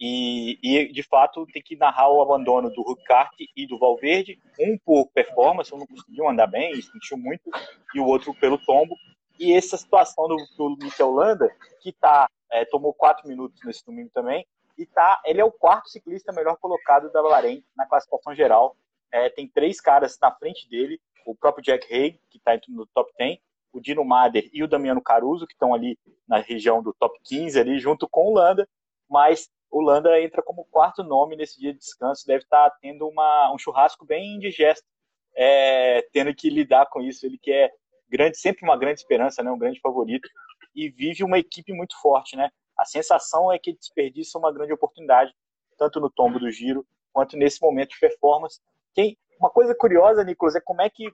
E, 0.00 0.58
e, 0.62 0.90
de 0.90 1.02
fato 1.02 1.46
tem 1.52 1.62
que 1.62 1.76
narrar 1.76 2.10
o 2.10 2.22
abandono 2.22 2.70
do 2.70 2.82
Ricard 2.82 3.30
e 3.54 3.66
do 3.66 3.78
Valverde, 3.78 4.38
um 4.58 4.78
por 4.82 5.10
performance, 5.12 5.74
um 5.74 5.78
não 5.78 5.86
conseguiu 5.86 6.28
andar 6.28 6.46
bem, 6.46 6.74
sentiu 6.80 7.18
muito, 7.18 7.50
e 7.94 8.00
o 8.00 8.06
outro 8.06 8.34
pelo 8.40 8.56
tombo. 8.56 8.94
E 9.38 9.52
essa 9.52 9.76
situação 9.76 10.28
do, 10.28 10.36
do 10.56 10.76
Mikel 10.82 11.10
Landa, 11.10 11.50
que 11.82 11.92
tá, 11.92 12.26
é, 12.50 12.64
tomou 12.64 12.92
quatro 12.94 13.26
minutos 13.28 13.60
nesse 13.64 13.84
domingo 13.84 14.10
também, 14.12 14.46
e 14.78 14.86
tá, 14.86 15.20
ele 15.24 15.40
é 15.40 15.44
o 15.44 15.52
quarto 15.52 15.88
ciclista 15.88 16.32
melhor 16.32 16.56
colocado 16.58 17.10
da 17.10 17.22
Bahrein 17.22 17.64
na 17.74 17.86
classificação 17.86 18.34
geral. 18.34 18.76
É, 19.10 19.30
tem 19.30 19.48
três 19.48 19.80
caras 19.80 20.18
na 20.20 20.30
frente 20.32 20.68
dele, 20.68 21.00
o 21.24 21.34
próprio 21.34 21.64
Jack 21.64 21.92
Haig, 21.92 22.20
que 22.30 22.38
está 22.38 22.58
no 22.68 22.86
top 22.86 23.10
10, 23.18 23.38
o 23.72 23.80
Dino 23.80 24.04
Mader 24.04 24.48
e 24.52 24.62
o 24.62 24.68
Damiano 24.68 25.02
Caruso, 25.02 25.46
que 25.46 25.54
estão 25.54 25.74
ali 25.74 25.98
na 26.28 26.38
região 26.38 26.82
do 26.82 26.94
top 26.94 27.18
15, 27.24 27.58
ali 27.58 27.78
junto 27.78 28.08
com 28.08 28.28
o 28.28 28.34
Landa, 28.34 28.68
mas 29.08 29.48
o 29.70 29.80
Landa 29.80 30.20
entra 30.20 30.42
como 30.42 30.64
quarto 30.64 31.02
nome 31.02 31.36
nesse 31.36 31.58
dia 31.58 31.72
de 31.72 31.78
descanso, 31.78 32.26
deve 32.26 32.44
estar 32.44 32.70
tá 32.70 32.76
tendo 32.80 33.08
uma, 33.08 33.52
um 33.52 33.58
churrasco 33.58 34.04
bem 34.04 34.36
indigesto, 34.36 34.86
é, 35.34 36.02
tendo 36.12 36.34
que 36.34 36.48
lidar 36.48 36.86
com 36.86 37.00
isso. 37.00 37.26
Ele 37.26 37.38
que 37.38 37.52
é 37.52 37.70
grande, 38.08 38.38
sempre 38.38 38.64
uma 38.64 38.76
grande 38.76 39.00
esperança, 39.00 39.42
né, 39.42 39.50
um 39.50 39.58
grande 39.58 39.80
favorito, 39.80 40.28
e 40.76 40.90
vive 40.90 41.24
uma 41.24 41.38
equipe 41.38 41.72
muito 41.72 41.98
forte. 42.00 42.36
Né? 42.36 42.50
A 42.78 42.84
sensação 42.84 43.50
é 43.50 43.58
que 43.58 43.72
desperdiça 43.72 44.38
uma 44.38 44.52
grande 44.52 44.72
oportunidade, 44.72 45.34
tanto 45.78 45.98
no 45.98 46.10
tombo 46.10 46.38
do 46.38 46.50
giro, 46.50 46.86
quanto 47.12 47.36
nesse 47.36 47.60
momento 47.62 47.90
de 47.90 47.98
performance. 47.98 48.60
Quem, 48.94 49.18
uma 49.40 49.50
coisa 49.50 49.74
curiosa, 49.74 50.22
Nicolas, 50.22 50.54
é 50.54 50.60
como 50.60 50.82
é 50.82 50.90
que 50.90 51.10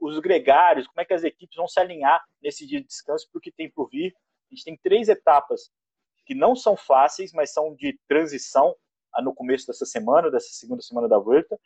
os 0.00 0.18
gregários, 0.18 0.86
como 0.86 1.00
é 1.00 1.04
que 1.04 1.14
as 1.14 1.24
equipes 1.24 1.56
vão 1.56 1.66
se 1.66 1.80
alinhar 1.80 2.22
nesse 2.42 2.66
dia 2.66 2.80
de 2.80 2.86
descanso 2.86 3.28
para 3.30 3.38
o 3.38 3.40
que 3.40 3.52
tem 3.52 3.70
por 3.70 3.88
vir. 3.88 4.14
A 4.50 4.54
gente 4.54 4.64
tem 4.64 4.76
três 4.76 5.08
etapas 5.08 5.70
que 6.26 6.34
não 6.34 6.54
são 6.54 6.76
fáceis, 6.76 7.32
mas 7.32 7.52
são 7.52 7.74
de 7.74 7.98
transição 8.08 8.74
no 9.22 9.34
começo 9.34 9.66
dessa 9.66 9.86
semana, 9.86 10.30
dessa 10.30 10.48
segunda 10.52 10.82
semana 10.82 11.08
da 11.08 11.18
Volta. 11.18 11.58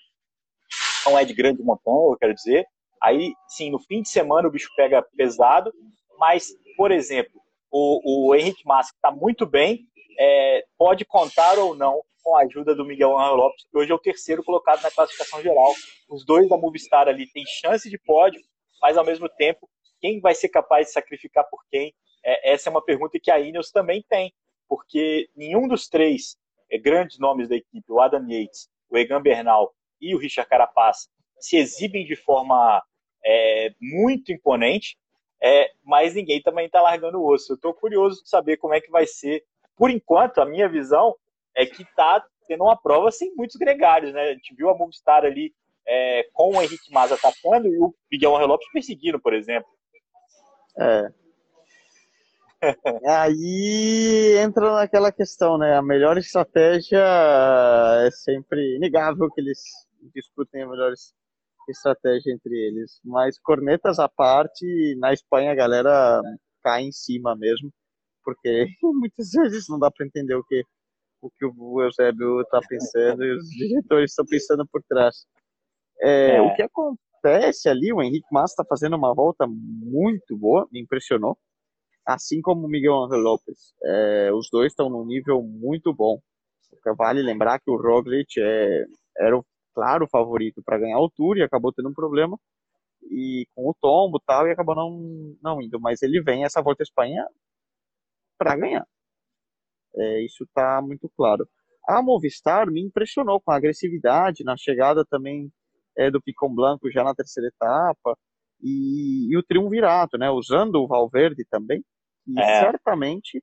Não 1.07 1.19
é 1.19 1.25
de 1.25 1.33
grande 1.33 1.63
montanha, 1.63 2.13
eu 2.13 2.19
quero 2.19 2.35
dizer. 2.35 2.67
Aí, 3.03 3.35
sim, 3.47 3.71
no 3.71 3.79
fim 3.79 4.03
de 4.03 4.09
semana 4.09 4.49
o 4.49 4.51
bicho 4.51 4.71
pega 4.77 5.03
pesado, 5.17 5.73
mas, 6.19 6.49
por 6.77 6.91
exemplo, 6.91 7.41
o, 7.71 8.29
o 8.29 8.35
Henrique 8.35 8.67
Massa, 8.67 8.91
que 8.91 8.99
está 8.99 9.11
muito 9.11 9.47
bem, 9.47 9.87
é, 10.19 10.65
pode 10.77 11.05
contar 11.05 11.59
ou 11.59 11.75
não 11.75 12.03
com 12.23 12.37
a 12.37 12.43
ajuda 12.43 12.75
do 12.75 12.85
Miguel 12.85 13.17
Angel 13.17 13.37
Lopes, 13.37 13.65
que 13.71 13.79
hoje 13.79 13.93
é 13.93 13.95
o 13.95 13.99
terceiro 13.99 14.43
colocado 14.43 14.83
na 14.83 14.91
classificação 14.91 15.41
geral. 15.41 15.73
Os 16.11 16.27
dois 16.27 16.49
da 16.49 16.57
Movistar 16.57 17.09
ali 17.09 17.31
têm 17.31 17.45
chance 17.47 17.89
de 17.89 17.99
pódio, 17.99 18.41
mas 18.83 18.97
ao 18.97 19.05
mesmo 19.05 19.29
tempo, 19.29 19.69
quem 20.01 20.21
vai 20.21 20.35
ser 20.35 20.49
capaz 20.49 20.89
de 20.89 20.93
sacrificar 20.93 21.49
por 21.49 21.61
quem? 21.71 21.95
É, 22.25 22.53
essa 22.53 22.69
é 22.69 22.71
uma 22.71 22.85
pergunta 22.85 23.19
que 23.21 23.31
a 23.31 23.41
Ineos 23.41 23.71
também 23.71 24.05
tem 24.09 24.33
porque 24.69 25.31
nenhum 25.35 25.67
dos 25.67 25.89
três 25.89 26.37
é, 26.71 26.79
grandes 26.79 27.19
nomes 27.19 27.49
da 27.49 27.57
equipe, 27.57 27.91
o 27.91 28.01
Adam 28.01 28.29
Yates, 28.29 28.69
o 28.91 28.99
Egan 28.99 29.23
Bernal 29.23 29.73
e 30.01 30.15
o 30.15 30.19
Richard 30.19 30.49
Carapaz, 30.49 31.09
se 31.41 31.57
exibem 31.57 32.05
de 32.05 32.15
forma 32.15 32.83
é, 33.25 33.71
muito 33.81 34.31
imponente, 34.31 34.97
é, 35.41 35.71
mas 35.85 36.15
ninguém 36.15 36.43
também 36.43 36.67
está 36.67 36.81
largando 36.81 37.19
o 37.19 37.33
osso. 37.33 37.53
Eu 37.53 37.57
estou 37.57 37.75
curioso 37.75 38.23
de 38.23 38.29
saber 38.29 38.57
como 38.57 38.75
é 38.75 38.81
que 38.81 38.91
vai 38.91 39.07
ser. 39.07 39.45
Por 39.77 39.91
enquanto, 39.91 40.41
a 40.41 40.47
minha 40.47 40.69
visão 40.69 41.15
é 41.55 41.65
que 41.65 41.83
está 41.83 42.25
tendo 42.47 42.65
uma 42.65 42.77
prova 42.77 43.11
sem 43.11 43.35
muitos 43.35 43.57
gregários. 43.57 44.13
Né? 44.13 44.23
A 44.23 44.33
gente 44.33 44.55
viu 44.55 44.69
a 44.69 44.77
Movistar 44.77 45.25
ali 45.25 45.55
é, 45.87 46.29
com 46.33 46.57
o 46.57 46.63
Henrique 46.63 46.93
Mas 46.93 47.13
atacando 47.13 47.69
e 47.69 47.79
o 47.79 47.95
Miguel 48.11 48.33
Lopes 48.47 48.71
perseguindo, 48.73 49.21
por 49.21 49.33
exemplo. 49.33 49.69
É, 50.79 51.11
Aí 53.07 54.37
entra 54.39 54.75
naquela 54.75 55.13
questão, 55.13 55.57
né? 55.59 55.77
A 55.77 55.83
melhor 55.83 56.19
estratégia 56.19 57.01
é 58.05 58.11
sempre 58.11 58.77
inegável 58.77 59.31
que 59.31 59.41
eles 59.41 59.61
discutem 60.15 60.63
a 60.63 60.69
melhor 60.69 60.93
estratégia 61.73 62.33
entre 62.33 62.55
eles. 62.55 63.01
Mas 63.05 63.39
cornetas 63.39 63.99
à 63.99 64.09
parte, 64.09 64.97
na 64.99 65.13
Espanha 65.13 65.53
a 65.53 65.55
galera 65.55 66.21
cai 66.63 66.83
em 66.83 66.93
cima 66.93 67.37
mesmo, 67.37 67.71
porque 68.25 68.67
muitas 68.83 69.31
vezes 69.31 69.69
não 69.69 69.79
dá 69.79 69.91
para 69.91 70.07
entender 70.07 70.35
o 70.35 70.45
que 70.45 70.63
o 71.21 71.29
que 71.31 71.45
o 71.45 71.83
Eusébio 71.83 72.41
está 72.43 72.61
pensando 72.61 73.25
e 73.25 73.37
os 73.37 73.49
diretores 73.51 74.13
estão 74.13 74.25
pensando 74.25 74.65
por 74.71 74.81
trás. 74.89 75.27
É, 76.01 76.37
é. 76.37 76.41
O 76.41 76.55
que 76.55 76.63
acontece 76.63 77.69
ali, 77.69 77.93
o 77.93 78.01
Henrique 78.01 78.29
Massa 78.31 78.53
está 78.53 78.65
fazendo 78.65 78.95
uma 78.97 79.13
volta 79.13 79.45
muito 79.49 80.37
boa, 80.37 80.69
me 80.71 80.81
impressionou 80.81 81.37
assim 82.09 82.41
como 82.41 82.67
o 82.67 82.69
Miguel 82.69 83.05
Angel 83.05 83.19
Lopes. 83.19 83.75
É, 83.85 84.33
os 84.33 84.49
dois 84.51 84.73
estão 84.73 84.89
num 84.89 85.05
nível 85.05 85.43
muito 85.43 85.93
bom. 85.93 86.19
Vale 86.97 87.21
lembrar 87.21 87.61
que 87.61 87.71
o 87.71 87.77
Roglic 87.77 88.41
é, 88.41 88.85
era 89.19 89.37
o 89.37 89.45
claro 89.79 90.09
favorito 90.09 90.61
para 90.61 90.79
ganhar 90.79 90.97
altura 90.97 91.39
e 91.39 91.43
acabou 91.45 91.73
tendo 91.73 91.89
um 91.89 91.95
problema 91.95 92.37
e 93.05 93.47
com 93.55 93.71
o 93.71 93.75
tombo 93.81 94.19
tal 94.19 94.49
e 94.49 94.51
acabou 94.51 94.75
não 94.75 95.37
não 95.41 95.63
indo, 95.63 95.79
mas 95.81 96.03
ele 96.03 96.21
vem 96.21 96.45
essa 96.45 96.61
volta 96.61 96.83
à 96.83 96.85
Espanha 96.85 97.25
para 98.37 98.57
ganhar. 98.57 98.85
É, 99.95 100.25
isso 100.25 100.43
está 100.43 100.83
muito 100.83 101.09
claro. 101.17 101.49
A 101.89 102.03
Movistar 102.03 102.69
me 102.69 102.83
impressionou 102.83 103.41
com 103.41 103.53
a 103.53 103.57
agressividade 103.57 104.43
na 104.43 104.57
chegada 104.57 105.05
também 105.05 105.49
é, 105.97 106.11
do 106.11 106.21
Picon 106.21 106.53
Blanco 106.53 106.91
já 106.91 107.05
na 107.05 107.15
terceira 107.15 107.49
etapa 107.49 108.19
e, 108.61 109.33
e 109.33 109.37
o 109.39 109.45
triunvirato, 109.45 110.19
né? 110.19 110.29
Usando 110.29 110.83
o 110.83 110.89
Valverde 110.89 111.45
também 111.49 111.85
e 112.27 112.39
é. 112.41 112.61
certamente 112.61 113.41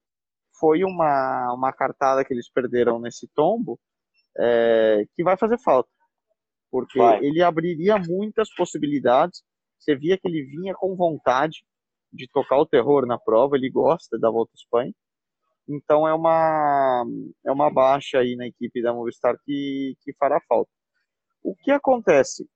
foi 0.60 0.84
uma, 0.84 1.54
uma 1.54 1.72
cartada 1.72 2.26
que 2.26 2.34
eles 2.34 2.50
perderam 2.50 3.00
nesse 3.00 3.26
tombo 3.34 3.80
é, 4.38 5.06
que 5.16 5.24
vai 5.24 5.38
fazer 5.38 5.58
falta. 5.60 5.90
Porque 6.80 7.00
vai. 7.00 7.24
ele 7.24 7.42
abriria 7.42 7.98
muitas 7.98 8.54
possibilidades. 8.56 9.44
Você 9.80 9.96
via 9.96 10.18
que 10.18 10.28
ele 10.28 10.44
vinha 10.44 10.74
com 10.74 10.96
vontade 10.96 11.66
de 12.12 12.28
tocar 12.30 12.58
o 12.58 12.66
terror 12.66 13.06
na 13.06 13.18
prova, 13.18 13.58
ele 13.58 13.70
gosta 13.70 14.18
da 14.18 14.30
Volta 14.30 14.52
à 14.54 14.58
Espanha. 14.58 14.94
Então 15.68 16.08
é 16.08 16.14
uma, 16.14 17.06
é 17.46 17.52
uma 17.52 17.72
baixa 17.72 18.20
aí 18.20 18.36
na 18.36 18.48
equipe 18.48 18.82
da 18.82 18.94
Movistar 18.94 19.36
que, 19.44 19.96
que 20.02 20.14
fará 20.14 20.40
falta. 20.48 20.70
O 21.44 21.56
que 21.56 21.72
acontece? 21.72 22.48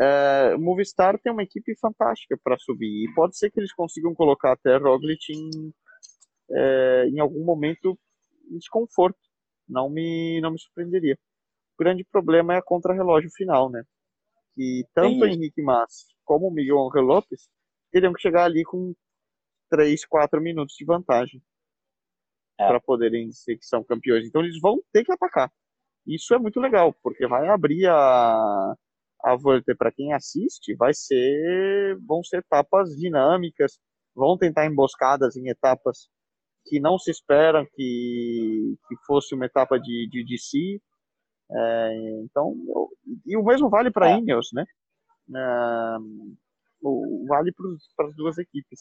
é, 0.00 0.56
Movistar 0.56 1.18
tem 1.18 1.30
uma 1.30 1.42
equipe 1.42 1.76
fantástica 1.78 2.38
para 2.42 2.56
subir 2.58 3.04
e 3.04 3.14
pode 3.14 3.36
ser 3.36 3.50
que 3.50 3.60
eles 3.60 3.72
consigam 3.72 4.14
colocar 4.14 4.52
até 4.52 4.76
Roglic 4.78 5.30
em, 5.30 5.72
é, 6.50 7.06
em 7.08 7.20
algum 7.20 7.44
momento 7.44 7.98
em 8.50 8.56
desconforto. 8.56 9.18
Não 9.68 9.90
me, 9.90 10.40
não 10.40 10.52
me 10.52 10.58
surpreenderia. 10.58 11.18
Grande 11.80 12.04
problema 12.04 12.54
é 12.54 12.58
a 12.58 12.62
contra-relógio 12.62 13.30
final, 13.34 13.70
né? 13.70 13.82
Que 14.54 14.84
tanto 14.94 15.24
o 15.24 15.26
Henrique 15.26 15.62
Mas 15.62 16.04
como 16.24 16.48
o 16.48 16.52
Miguel 16.52 16.78
Angel 16.86 17.02
Lopes 17.02 17.48
teriam 17.90 18.12
que 18.12 18.20
chegar 18.20 18.44
ali 18.44 18.62
com 18.64 18.94
3, 19.70 20.04
4 20.04 20.42
minutos 20.42 20.74
de 20.76 20.84
vantagem 20.84 21.42
é. 22.58 22.68
para 22.68 22.80
poderem 22.80 23.28
dizer 23.28 23.56
que 23.56 23.64
são 23.64 23.82
campeões. 23.82 24.26
Então 24.26 24.42
eles 24.42 24.60
vão 24.60 24.78
ter 24.92 25.04
que 25.04 25.12
atacar. 25.12 25.50
Isso 26.06 26.34
é 26.34 26.38
muito 26.38 26.60
legal, 26.60 26.94
porque 27.02 27.26
vai 27.26 27.48
abrir 27.48 27.86
a, 27.86 28.74
a 29.22 29.36
Volta 29.36 29.74
para 29.74 29.92
quem 29.92 30.12
assiste 30.12 30.74
vai 30.74 30.92
ser 30.92 31.96
vão 32.06 32.22
ser 32.22 32.38
etapas 32.38 32.90
dinâmicas, 32.90 33.78
vão 34.14 34.36
tentar 34.36 34.66
emboscadas 34.66 35.36
em 35.36 35.48
etapas 35.48 36.08
que 36.66 36.78
não 36.78 36.98
se 36.98 37.10
esperam 37.10 37.66
que, 37.74 38.76
que 38.88 38.96
fosse 39.06 39.34
uma 39.34 39.46
etapa 39.46 39.78
de, 39.78 40.08
de 40.10 40.24
DC. 40.24 40.80
É, 41.52 42.20
então, 42.24 42.54
eu, 42.68 42.88
e 43.26 43.36
o 43.36 43.44
mesmo 43.44 43.68
vale 43.68 43.90
para 43.90 44.06
a 44.06 44.10
é. 44.10 44.18
Ineos, 44.18 44.50
né? 44.52 44.64
É, 45.34 45.96
o, 46.82 47.24
vale 47.28 47.52
para 47.96 48.06
as 48.06 48.14
duas 48.14 48.38
equipes. 48.38 48.80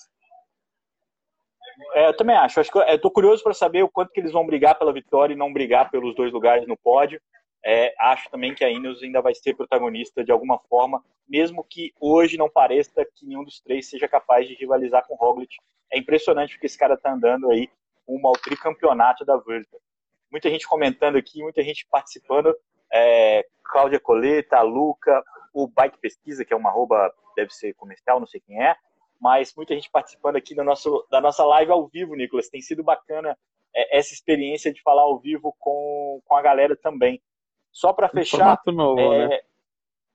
É, 1.94 2.08
eu 2.08 2.16
também 2.16 2.36
acho. 2.36 2.60
acho 2.60 2.72
que, 2.72 2.78
eu 2.78 3.02
tô 3.02 3.10
curioso 3.10 3.44
para 3.44 3.54
saber 3.54 3.84
o 3.84 3.90
quanto 3.90 4.12
que 4.12 4.20
eles 4.20 4.32
vão 4.32 4.46
brigar 4.46 4.78
pela 4.78 4.94
vitória 4.94 5.34
e 5.34 5.38
não 5.38 5.52
brigar 5.52 5.90
pelos 5.90 6.16
dois 6.16 6.32
lugares 6.32 6.68
no 6.68 6.78
pódio. 6.78 7.22
É, 7.64 7.94
acho 8.00 8.30
também 8.30 8.56
que 8.56 8.64
a 8.64 8.70
Ineos 8.70 9.04
ainda 9.04 9.22
vai 9.22 9.34
ser 9.36 9.54
protagonista 9.54 10.24
de 10.24 10.32
alguma 10.32 10.58
forma, 10.70 11.04
mesmo 11.28 11.64
que 11.64 11.94
hoje 12.00 12.38
não 12.38 12.50
pareça 12.50 13.06
que 13.16 13.26
nenhum 13.26 13.44
dos 13.44 13.60
três 13.60 13.90
seja 13.90 14.08
capaz 14.08 14.48
de 14.48 14.56
rivalizar 14.56 15.06
com 15.06 15.14
o 15.14 15.18
Roglic. 15.18 15.58
É 15.92 15.98
impressionante 15.98 16.54
porque 16.54 16.68
esse 16.68 16.78
cara 16.78 16.94
está 16.94 17.12
andando 17.12 17.50
aí 17.50 17.70
rumo 18.08 18.28
ao 18.28 18.34
tricampeonato 18.34 19.26
da 19.26 19.38
Vuelta. 19.38 19.78
Muita 20.32 20.50
gente 20.50 20.68
comentando 20.68 21.18
aqui, 21.18 21.42
muita 21.42 21.64
gente 21.64 21.88
participando. 21.90 22.56
É, 22.92 23.46
Cláudia 23.64 24.00
Coleta, 24.00 24.62
Luca, 24.62 25.24
o 25.54 25.68
Bike 25.68 26.00
Pesquisa, 26.00 26.44
que 26.46 26.54
é 26.54 26.58
uma 26.58 26.70
arroba, 26.70 27.14
deve 27.36 27.52
ser 27.52 27.74
comercial, 27.74 28.20
não 28.20 28.28
sei 28.28 28.42
quem 28.42 28.62
é, 28.62 28.76
mas 29.20 29.54
muita 29.56 29.74
gente 29.76 29.90
participando 29.90 30.38
aqui 30.38 30.56
do 30.56 30.64
nosso, 30.64 31.06
da 31.12 31.20
nossa 31.20 31.44
live 31.46 31.72
ao 31.72 31.88
vivo, 31.88 32.16
Nicolas. 32.16 32.50
Tem 32.50 32.62
sido 32.62 32.84
bacana 32.84 33.38
é, 33.76 33.98
essa 33.98 34.14
experiência 34.14 34.74
de 34.74 34.82
falar 34.82 35.02
ao 35.02 35.20
vivo 35.20 35.56
com, 35.60 36.22
com 36.26 36.36
a 36.36 36.42
galera 36.42 36.76
também. 36.76 37.22
Só 37.72 37.94
para 37.94 38.10
fechar. 38.10 38.38
Um 38.38 38.40
formato 38.40 38.72
novo, 38.72 39.00
é, 39.00 39.28
né? 39.28 39.40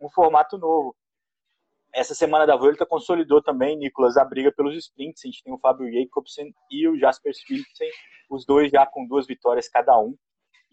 Um 0.01 0.11
formato 0.11 0.59
novo. 0.59 0.97
Essa 1.95 2.13
semana 2.13 2.45
da 2.45 2.57
Vuelta 2.57 2.85
consolidou 2.85 3.41
também, 3.41 3.77
Nicolas, 3.77 4.17
a 4.17 4.25
briga 4.25 4.51
pelos 4.51 4.77
sprints. 4.77 5.23
A 5.25 5.29
gente 5.29 5.45
tem 5.45 5.55
o 5.55 5.59
Fábio 5.59 5.93
Jacobsen 5.93 6.53
e 6.69 6.89
o 6.89 6.99
Jasper 6.99 7.33
Philipsen, 7.47 7.89
os 8.29 8.45
dois 8.45 8.69
já 8.69 8.85
com 8.85 9.07
duas 9.07 9.29
vitórias 9.29 9.69
cada 9.69 9.97
um. 9.97 10.17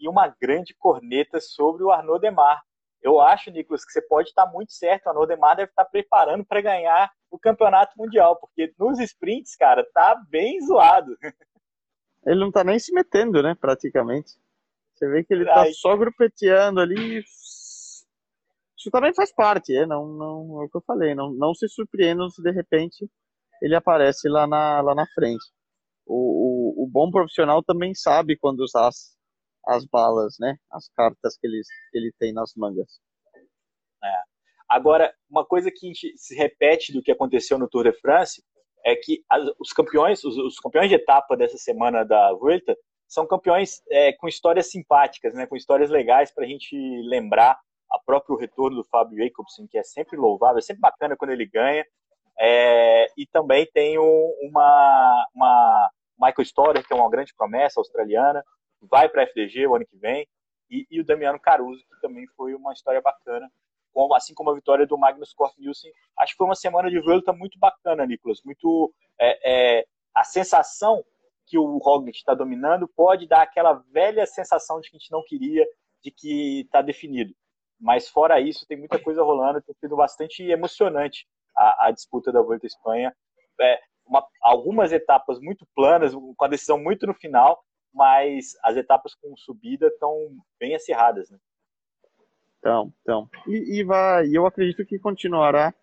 E 0.00 0.08
uma 0.08 0.26
grande 0.40 0.74
corneta 0.74 1.40
sobre 1.40 1.84
o 1.84 1.92
Arnaud 1.92 2.20
Demar. 2.20 2.60
Eu 3.00 3.20
acho, 3.20 3.52
Nicolas, 3.52 3.84
que 3.84 3.92
você 3.92 4.02
pode 4.02 4.30
estar 4.30 4.46
muito 4.46 4.72
certo. 4.72 5.06
O 5.06 5.08
Arnaud 5.10 5.28
Demar 5.28 5.54
deve 5.54 5.70
estar 5.70 5.84
preparando 5.84 6.44
para 6.44 6.60
ganhar 6.60 7.08
o 7.30 7.38
campeonato 7.38 7.92
mundial, 7.96 8.36
porque 8.40 8.74
nos 8.76 8.98
sprints, 8.98 9.54
cara, 9.54 9.86
tá 9.94 10.20
bem 10.28 10.60
zoado. 10.60 11.16
Ele 12.26 12.40
não 12.40 12.50
tá 12.50 12.64
nem 12.64 12.80
se 12.80 12.92
metendo, 12.92 13.40
né, 13.42 13.54
praticamente. 13.54 14.32
Você 14.94 15.08
vê 15.08 15.24
que 15.24 15.34
ele 15.34 15.44
tá 15.44 15.66
só 15.72 15.96
grupeteando 15.96 16.80
ali. 16.80 17.24
Isso 18.82 18.90
também 18.90 19.14
faz 19.14 19.32
parte, 19.32 19.72
é, 19.76 19.86
não, 19.86 20.08
não, 20.08 20.60
é 20.60 20.64
o 20.64 20.68
que 20.68 20.76
eu 20.76 20.82
falei, 20.84 21.14
não, 21.14 21.32
não 21.32 21.54
se 21.54 21.68
surpreendam 21.68 22.28
se 22.28 22.42
de 22.42 22.50
repente 22.50 23.08
ele 23.62 23.76
aparece 23.76 24.28
lá 24.28 24.44
na, 24.44 24.80
lá 24.80 24.92
na 24.92 25.06
frente. 25.14 25.44
O, 26.04 26.80
o, 26.80 26.84
o 26.84 26.88
bom 26.88 27.08
profissional 27.08 27.62
também 27.62 27.94
sabe 27.94 28.36
quando 28.36 28.58
usar 28.58 28.88
as, 28.88 29.16
as 29.68 29.84
balas, 29.86 30.34
né, 30.40 30.56
as 30.72 30.88
cartas 30.96 31.38
que 31.38 31.46
ele, 31.46 31.60
que 31.92 31.98
ele 31.98 32.12
tem 32.18 32.32
nas 32.32 32.54
mangas. 32.56 32.98
É. 34.02 34.22
Agora, 34.68 35.14
uma 35.30 35.46
coisa 35.46 35.70
que 35.70 35.92
se 36.16 36.34
repete 36.34 36.92
do 36.92 37.02
que 37.02 37.12
aconteceu 37.12 37.56
no 37.56 37.68
Tour 37.68 37.84
de 37.84 37.92
France 38.00 38.42
é 38.84 38.96
que 38.96 39.22
os 39.60 39.72
campeões, 39.72 40.24
os, 40.24 40.36
os, 40.36 40.58
campeões 40.58 40.88
de 40.88 40.96
etapa 40.96 41.36
dessa 41.36 41.56
semana 41.56 42.02
da 42.04 42.32
Vuelta 42.32 42.76
são 43.06 43.28
campeões 43.28 43.80
é, 43.88 44.12
com 44.14 44.26
histórias 44.26 44.72
simpáticas, 44.72 45.34
né, 45.34 45.46
com 45.46 45.54
histórias 45.54 45.88
legais 45.88 46.34
para 46.34 46.44
a 46.44 46.48
gente 46.48 46.74
lembrar 47.04 47.56
a 47.92 47.98
próprio 48.04 48.36
retorno 48.36 48.76
do 48.78 48.84
Fábio 48.84 49.18
Jacobsen, 49.18 49.66
que 49.66 49.78
é 49.78 49.82
sempre 49.82 50.16
louvável, 50.16 50.58
é 50.58 50.62
sempre 50.62 50.80
bacana 50.80 51.16
quando 51.16 51.30
ele 51.30 51.46
ganha. 51.46 51.84
É, 52.38 53.06
e 53.16 53.26
também 53.26 53.66
tem 53.72 53.98
uma, 53.98 55.26
uma 55.34 55.90
Michael 56.18 56.44
Storer, 56.44 56.86
que 56.86 56.92
é 56.92 56.96
uma 56.96 57.10
grande 57.10 57.34
promessa 57.34 57.78
australiana, 57.78 58.42
vai 58.80 59.08
para 59.08 59.22
a 59.22 59.26
FDG 59.26 59.66
o 59.66 59.74
ano 59.74 59.86
que 59.86 59.96
vem, 59.96 60.26
e, 60.70 60.86
e, 60.90 61.00
o 61.00 61.04
Damiano 61.04 61.38
Caruso, 61.38 61.84
que 61.84 62.00
também 62.00 62.26
foi 62.34 62.54
uma 62.54 62.72
história 62.72 63.00
bacana, 63.02 63.50
como, 63.92 64.14
assim 64.14 64.32
como 64.32 64.50
a 64.50 64.54
vitória 64.54 64.86
do 64.86 64.96
Magnus 64.96 65.34
Cort 65.34 65.54
Nielsen. 65.58 65.92
Acho 66.18 66.32
que 66.32 66.38
foi 66.38 66.46
uma 66.46 66.54
semana 66.54 66.90
de 66.90 66.98
volta 66.98 67.30
muito 67.32 67.58
bacana, 67.58 68.06
Nicolas. 68.06 68.40
Muito 68.42 68.92
é, 69.20 69.80
é, 69.80 69.86
a 70.14 70.24
sensação 70.24 71.04
que 71.46 71.58
o 71.58 71.76
Roglic 71.76 72.16
está 72.16 72.32
dominando 72.32 72.88
pode 72.88 73.26
dar 73.26 73.42
aquela 73.42 73.74
velha 73.92 74.24
sensação 74.24 74.80
de 74.80 74.88
que 74.88 74.96
a 74.96 74.98
gente 74.98 75.12
não 75.12 75.22
queria, 75.24 75.66
de 76.02 76.10
que 76.10 76.60
está 76.60 76.80
definido. 76.80 77.34
Mas 77.82 78.08
fora 78.08 78.40
isso, 78.40 78.64
tem 78.64 78.78
muita 78.78 78.96
coisa 78.96 79.24
rolando, 79.24 79.60
tem 79.60 79.74
sido 79.74 79.96
bastante 79.96 80.44
emocionante 80.44 81.26
a, 81.56 81.88
a 81.88 81.90
disputa 81.90 82.30
da 82.30 82.40
Volta 82.40 82.64
à 82.64 82.68
Espanha. 82.68 83.12
É, 83.60 83.80
uma, 84.06 84.24
algumas 84.40 84.92
etapas 84.92 85.40
muito 85.40 85.66
planas, 85.74 86.14
com 86.14 86.44
a 86.44 86.48
decisão 86.48 86.78
muito 86.78 87.08
no 87.08 87.14
final, 87.14 87.60
mas 87.92 88.56
as 88.62 88.76
etapas 88.76 89.16
com 89.16 89.36
subida 89.36 89.88
estão 89.88 90.16
bem 90.60 90.76
acirradas, 90.76 91.28
né? 91.28 91.38
Então, 92.60 92.92
então. 93.02 93.28
E, 93.48 93.80
e 93.80 93.84
vai, 93.84 94.28
eu 94.32 94.46
acredito 94.46 94.86
que 94.86 94.96
continuará 94.96 95.74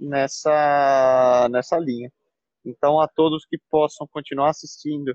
nessa, 0.00 1.46
nessa 1.50 1.78
linha. 1.78 2.10
Então, 2.64 2.98
a 2.98 3.06
todos 3.06 3.44
que 3.44 3.58
possam 3.70 4.06
continuar 4.06 4.48
assistindo, 4.48 5.14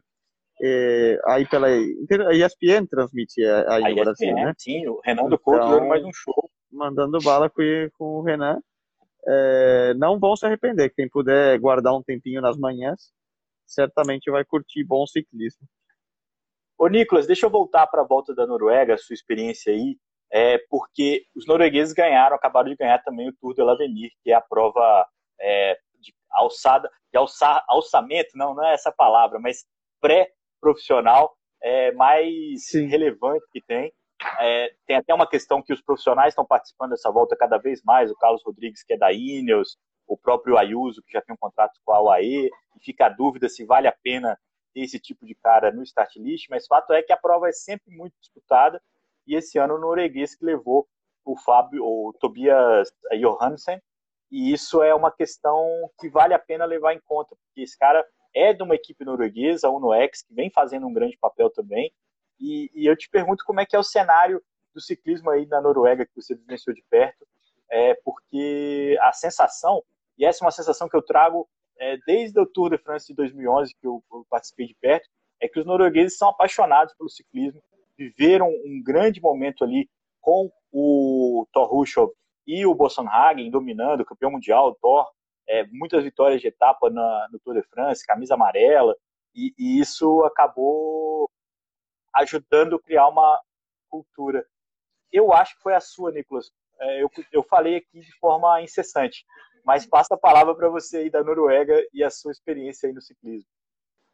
é, 0.61 1.19
aí 1.25 1.47
pela 1.47 1.67
a 1.67 2.33
ESPN 2.33 2.85
transmite 2.89 3.41
aí 3.43 3.65
a 3.67 3.79
no 3.79 3.89
ESPN, 3.89 4.03
Brasil, 4.03 4.35
né? 4.35 4.53
Sim, 4.57 4.87
o 4.87 4.99
Renan 5.03 5.29
do 5.29 5.39
Couto 5.39 5.65
então, 5.65 5.87
mais 5.87 6.03
um 6.03 6.11
show. 6.13 6.49
Mandando 6.71 7.17
bala 7.19 7.49
com, 7.49 7.63
com 7.97 8.05
o 8.19 8.21
Renan. 8.21 8.59
É, 9.27 9.93
não 9.95 10.19
vão 10.19 10.35
se 10.35 10.45
arrepender. 10.45 10.93
Quem 10.93 11.09
puder 11.09 11.57
guardar 11.59 11.95
um 11.95 12.03
tempinho 12.03 12.41
nas 12.41 12.57
manhãs, 12.57 13.11
certamente 13.65 14.29
vai 14.29 14.43
curtir 14.43 14.83
bom 14.83 15.05
ciclismo. 15.05 15.67
Ô, 16.77 16.87
Nicolas, 16.87 17.27
deixa 17.27 17.45
eu 17.45 17.49
voltar 17.49 17.87
para 17.87 18.01
a 18.01 18.07
volta 18.07 18.33
da 18.33 18.47
Noruega, 18.47 18.97
sua 18.97 19.13
experiência 19.13 19.73
aí, 19.73 19.97
é, 20.31 20.57
porque 20.69 21.23
os 21.35 21.45
noruegueses 21.45 21.93
ganharam, 21.93 22.35
acabaram 22.35 22.69
de 22.69 22.75
ganhar 22.75 22.99
também 23.03 23.27
o 23.27 23.33
Tour 23.33 23.53
de 23.53 23.61
l'Avenir, 23.61 24.11
que 24.23 24.31
é 24.31 24.35
a 24.35 24.41
prova 24.41 25.05
é, 25.41 25.77
de 25.99 26.13
alçada, 26.31 26.89
de 27.11 27.17
alçar, 27.17 27.63
alçamento, 27.67 28.29
não, 28.35 28.55
não 28.55 28.65
é 28.65 28.73
essa 28.73 28.91
palavra, 28.91 29.39
mas 29.39 29.65
pré-profissional 30.59 31.35
é, 31.61 31.91
mais 31.93 32.67
Sim. 32.67 32.87
relevante 32.87 33.45
que 33.51 33.61
tem. 33.61 33.91
É, 34.39 34.73
tem 34.85 34.97
até 34.97 35.13
uma 35.13 35.27
questão 35.27 35.61
que 35.61 35.73
os 35.73 35.81
profissionais 35.81 36.33
estão 36.33 36.45
participando 36.45 36.91
dessa 36.91 37.09
volta 37.09 37.37
cada 37.37 37.57
vez 37.57 37.81
mais, 37.83 38.11
o 38.11 38.15
Carlos 38.15 38.43
Rodrigues, 38.45 38.83
que 38.83 38.93
é 38.93 38.97
da 38.97 39.11
Ineos, 39.13 39.77
o 40.05 40.17
próprio 40.17 40.57
Ayuso, 40.57 41.01
que 41.03 41.13
já 41.13 41.21
tem 41.21 41.33
um 41.33 41.37
contrato 41.37 41.79
com 41.85 41.93
a 41.93 42.01
UAE, 42.01 42.47
e 42.47 42.83
fica 42.83 43.05
a 43.05 43.09
dúvida 43.09 43.47
se 43.47 43.63
vale 43.65 43.87
a 43.87 43.95
pena 44.03 44.37
ter 44.73 44.81
esse 44.81 44.99
tipo 44.99 45.25
de 45.25 45.35
cara 45.35 45.71
no 45.71 45.83
start 45.83 46.15
list, 46.17 46.47
mas 46.49 46.67
fato 46.67 46.91
é 46.93 47.01
que 47.01 47.13
a 47.13 47.17
prova 47.17 47.47
é 47.47 47.51
sempre 47.51 47.95
muito 47.95 48.13
disputada 48.19 48.81
e 49.25 49.35
esse 49.35 49.57
ano 49.57 49.75
o 49.75 49.79
norueguês 49.79 50.35
que 50.35 50.43
levou 50.43 50.87
o 51.23 51.37
Fábio, 51.37 51.83
o 51.83 52.13
Tobias 52.19 52.91
Johansen, 53.11 53.79
e 54.31 54.51
isso 54.51 54.81
é 54.81 54.93
uma 54.93 55.11
questão 55.11 55.89
que 55.99 56.09
vale 56.09 56.33
a 56.33 56.39
pena 56.39 56.65
levar 56.65 56.93
em 56.93 57.01
conta, 57.05 57.35
porque 57.35 57.61
esse 57.61 57.77
cara 57.77 58.05
é 58.33 58.53
de 58.53 58.63
uma 58.63 58.75
equipe 58.75 59.03
norueguesa, 59.03 59.67
a 59.67 59.71
UnoX, 59.71 60.21
que 60.21 60.33
vem 60.33 60.49
fazendo 60.49 60.87
um 60.87 60.93
grande 60.93 61.17
papel 61.17 61.49
também, 61.49 61.91
e, 62.39 62.71
e, 62.73 62.85
eu 62.85 62.95
te 62.95 63.09
pergunto 63.09 63.43
como 63.45 63.59
é 63.59 63.65
que 63.65 63.75
é 63.75 63.79
o 63.79 63.83
cenário 63.83 64.41
do 64.73 64.79
ciclismo 64.79 65.29
aí 65.29 65.45
na 65.45 65.59
Noruega, 65.59 66.05
que 66.05 66.15
você 66.15 66.33
vivenciou 66.33 66.73
de 66.73 66.83
perto, 66.89 67.27
é, 67.69 67.93
porque 67.95 68.97
a 69.01 69.11
sensação, 69.11 69.83
e 70.17 70.25
essa 70.25 70.43
é 70.43 70.45
uma 70.45 70.51
sensação 70.51 70.87
que 70.87 70.95
eu 70.95 71.01
trago 71.01 71.47
é, 71.77 71.97
desde 72.05 72.39
o 72.39 72.45
Tour 72.45 72.69
de 72.69 72.77
France 72.77 73.07
de 73.07 73.13
2011, 73.13 73.73
que 73.75 73.85
eu, 73.85 74.03
eu, 74.11 74.25
participei 74.29 74.67
de 74.67 74.75
perto, 74.75 75.09
é 75.41 75.47
que 75.47 75.59
os 75.59 75.65
noruegueses 75.65 76.17
são 76.17 76.29
apaixonados 76.29 76.93
pelo 76.93 77.09
ciclismo, 77.09 77.61
viveram 77.97 78.47
um 78.47 78.81
grande 78.83 79.21
momento 79.21 79.63
ali 79.63 79.89
com 80.21 80.51
o 80.71 81.45
Thor 81.51 81.73
Hushovd 81.73 82.13
e 82.47 82.65
o 82.65 82.73
Bolsonaro 82.73 83.49
dominando, 83.49 84.05
campeão 84.05 84.31
mundial, 84.31 84.75
Thor, 84.81 85.09
é, 85.49 85.65
muitas 85.71 86.03
vitórias 86.03 86.39
de 86.39 86.47
etapa 86.47 86.89
na, 86.91 87.27
no 87.31 87.39
Tour 87.39 87.55
de 87.55 87.63
France, 87.63 88.05
camisa 88.05 88.35
amarela, 88.35 88.95
e, 89.33 89.53
e 89.57 89.79
isso 89.79 90.23
acabou 90.23 91.29
ajudando 92.15 92.75
a 92.75 92.81
criar 92.81 93.07
uma 93.07 93.41
cultura. 93.89 94.45
Eu 95.11 95.33
acho 95.33 95.55
que 95.55 95.63
foi 95.63 95.73
a 95.73 95.79
sua, 95.79 96.11
Nicolas. 96.11 96.51
É, 96.79 97.01
eu, 97.01 97.09
eu 97.31 97.43
falei 97.43 97.77
aqui 97.77 97.99
de 97.99 98.13
forma 98.19 98.61
incessante. 98.61 99.25
Mas 99.65 99.85
passa 99.85 100.13
a 100.13 100.17
palavra 100.17 100.55
para 100.55 100.69
você 100.69 100.97
aí 100.97 101.09
da 101.09 101.23
Noruega 101.23 101.75
e 101.93 102.03
a 102.03 102.09
sua 102.09 102.31
experiência 102.31 102.87
aí 102.87 102.93
no 102.93 103.01
ciclismo. 103.01 103.49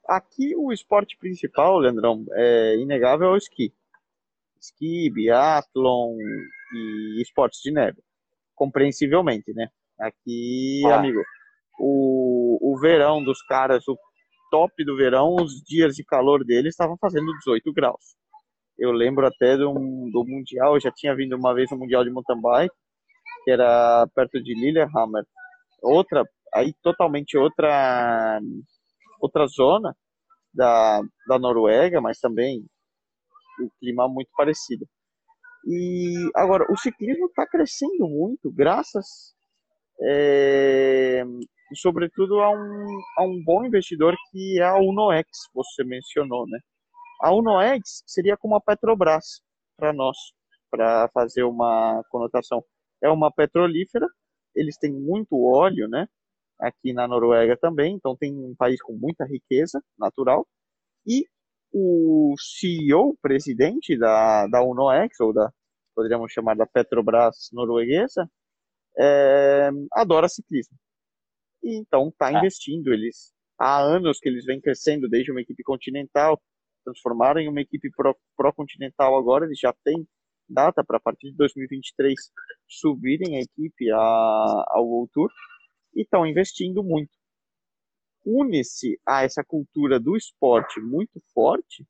Aqui 0.07 0.55
o 0.55 0.71
esporte 0.71 1.17
principal, 1.17 1.77
Leandrão, 1.79 2.25
é 2.31 2.75
inegável 2.77 3.27
é 3.27 3.31
o 3.31 3.37
esqui. 3.37 3.73
Esqui, 4.59 5.09
biathlon 5.09 6.15
e 6.73 7.21
esportes 7.21 7.61
de 7.61 7.71
neve. 7.71 8.01
Compreensivelmente, 8.55 9.53
né? 9.53 9.69
Aqui, 9.99 10.81
ah. 10.87 10.97
amigo, 10.97 11.21
o, 11.79 12.73
o 12.73 12.79
verão 12.79 13.23
dos 13.23 13.41
caras, 13.43 13.87
o 13.87 13.97
top 14.51 14.83
do 14.83 14.95
verão, 14.95 15.35
os 15.35 15.61
dias 15.63 15.95
de 15.95 16.03
calor 16.03 16.43
deles 16.43 16.73
estavam 16.73 16.97
fazendo 16.99 17.31
18 17.39 17.73
graus. 17.73 18.15
Eu 18.77 18.91
lembro 18.91 19.25
até 19.25 19.55
do, 19.57 19.73
do 19.73 20.25
Mundial, 20.27 20.75
eu 20.75 20.81
já 20.81 20.91
tinha 20.91 21.15
vindo 21.15 21.35
uma 21.35 21.53
vez 21.53 21.71
no 21.71 21.77
Mundial 21.77 22.03
de 22.03 22.09
Mountain 22.09 22.41
Bike, 22.41 22.75
que 23.43 23.51
era 23.51 24.05
perto 24.13 24.41
de 24.41 24.53
Lillehammer. 24.53 25.23
Outra, 25.81 26.23
aí 26.53 26.73
totalmente 26.81 27.37
outra 27.37 28.39
outra 29.19 29.47
zona 29.47 29.95
da, 30.53 31.01
da 31.27 31.39
Noruega, 31.39 32.01
mas 32.01 32.19
também 32.19 32.65
o 33.59 33.69
clima 33.79 34.07
muito 34.07 34.29
parecido. 34.35 34.85
E 35.67 36.29
agora, 36.35 36.65
o 36.71 36.77
ciclismo 36.77 37.25
está 37.25 37.47
crescendo 37.47 38.07
muito, 38.07 38.51
graças, 38.51 39.34
é, 40.01 41.23
sobretudo, 41.75 42.39
a 42.39 42.49
um, 42.51 43.01
a 43.17 43.23
um 43.23 43.43
bom 43.43 43.65
investidor 43.65 44.15
que 44.31 44.59
é 44.59 44.63
a 44.63 44.77
UnoX, 44.77 45.27
você 45.53 45.83
mencionou, 45.83 46.47
né? 46.47 46.59
A 47.21 47.33
UnoX 47.33 48.03
seria 48.05 48.37
como 48.37 48.55
a 48.55 48.61
Petrobras 48.61 49.41
para 49.77 49.93
nós, 49.93 50.17
para 50.69 51.09
fazer 51.13 51.43
uma 51.43 52.03
conotação 52.09 52.63
é 53.01 53.09
uma 53.09 53.31
petrolífera, 53.31 54.07
eles 54.55 54.77
têm 54.77 54.91
muito 54.91 55.35
óleo, 55.43 55.87
né? 55.87 56.07
Aqui 56.59 56.93
na 56.93 57.07
Noruega 57.07 57.57
também, 57.57 57.95
então 57.95 58.15
tem 58.15 58.33
um 58.33 58.55
país 58.55 58.81
com 58.81 58.93
muita 58.93 59.25
riqueza 59.25 59.81
natural. 59.97 60.47
E 61.05 61.25
o 61.73 62.33
CEO, 62.37 63.17
presidente 63.21 63.97
da, 63.97 64.47
da 64.47 64.63
UNOX, 64.63 65.19
ou 65.19 65.33
da, 65.33 65.51
poderíamos 65.93 66.31
chamar 66.31 66.55
da 66.55 66.65
Petrobras 66.65 67.49
norueguesa, 67.51 68.29
é, 68.97 69.69
adora 69.93 70.29
ciclismo. 70.29 70.77
E 71.63 71.75
então 71.77 72.09
está 72.09 72.27
ah. 72.27 72.33
investindo. 72.33 72.93
Eles 72.93 73.33
há 73.59 73.81
anos 73.81 74.19
que 74.19 74.29
eles 74.29 74.45
vêm 74.45 74.61
crescendo 74.61 75.09
desde 75.09 75.31
uma 75.31 75.41
equipe 75.41 75.63
continental, 75.63 76.41
transformaram 76.83 77.41
em 77.41 77.49
uma 77.49 77.61
equipe 77.61 77.89
pró-continental 78.35 79.11
pro 79.11 79.17
agora, 79.17 79.45
eles 79.45 79.59
já 79.59 79.73
têm 79.83 80.07
data 80.47 80.83
para 80.83 80.97
a 80.97 80.99
partir 80.99 81.31
de 81.31 81.37
2023 81.37 82.13
subirem 82.67 83.37
a 83.37 83.41
equipe 83.41 83.91
a, 83.91 84.65
ao 84.67 84.87
World 84.87 85.11
Tour. 85.11 85.31
e 85.95 86.03
estão 86.03 86.25
investindo 86.25 86.83
muito. 86.83 87.11
Une-se 88.23 88.99
a 89.05 89.23
essa 89.23 89.43
cultura 89.43 89.99
do 89.99 90.15
esporte 90.15 90.79
muito 90.79 91.19
forte 91.33 91.85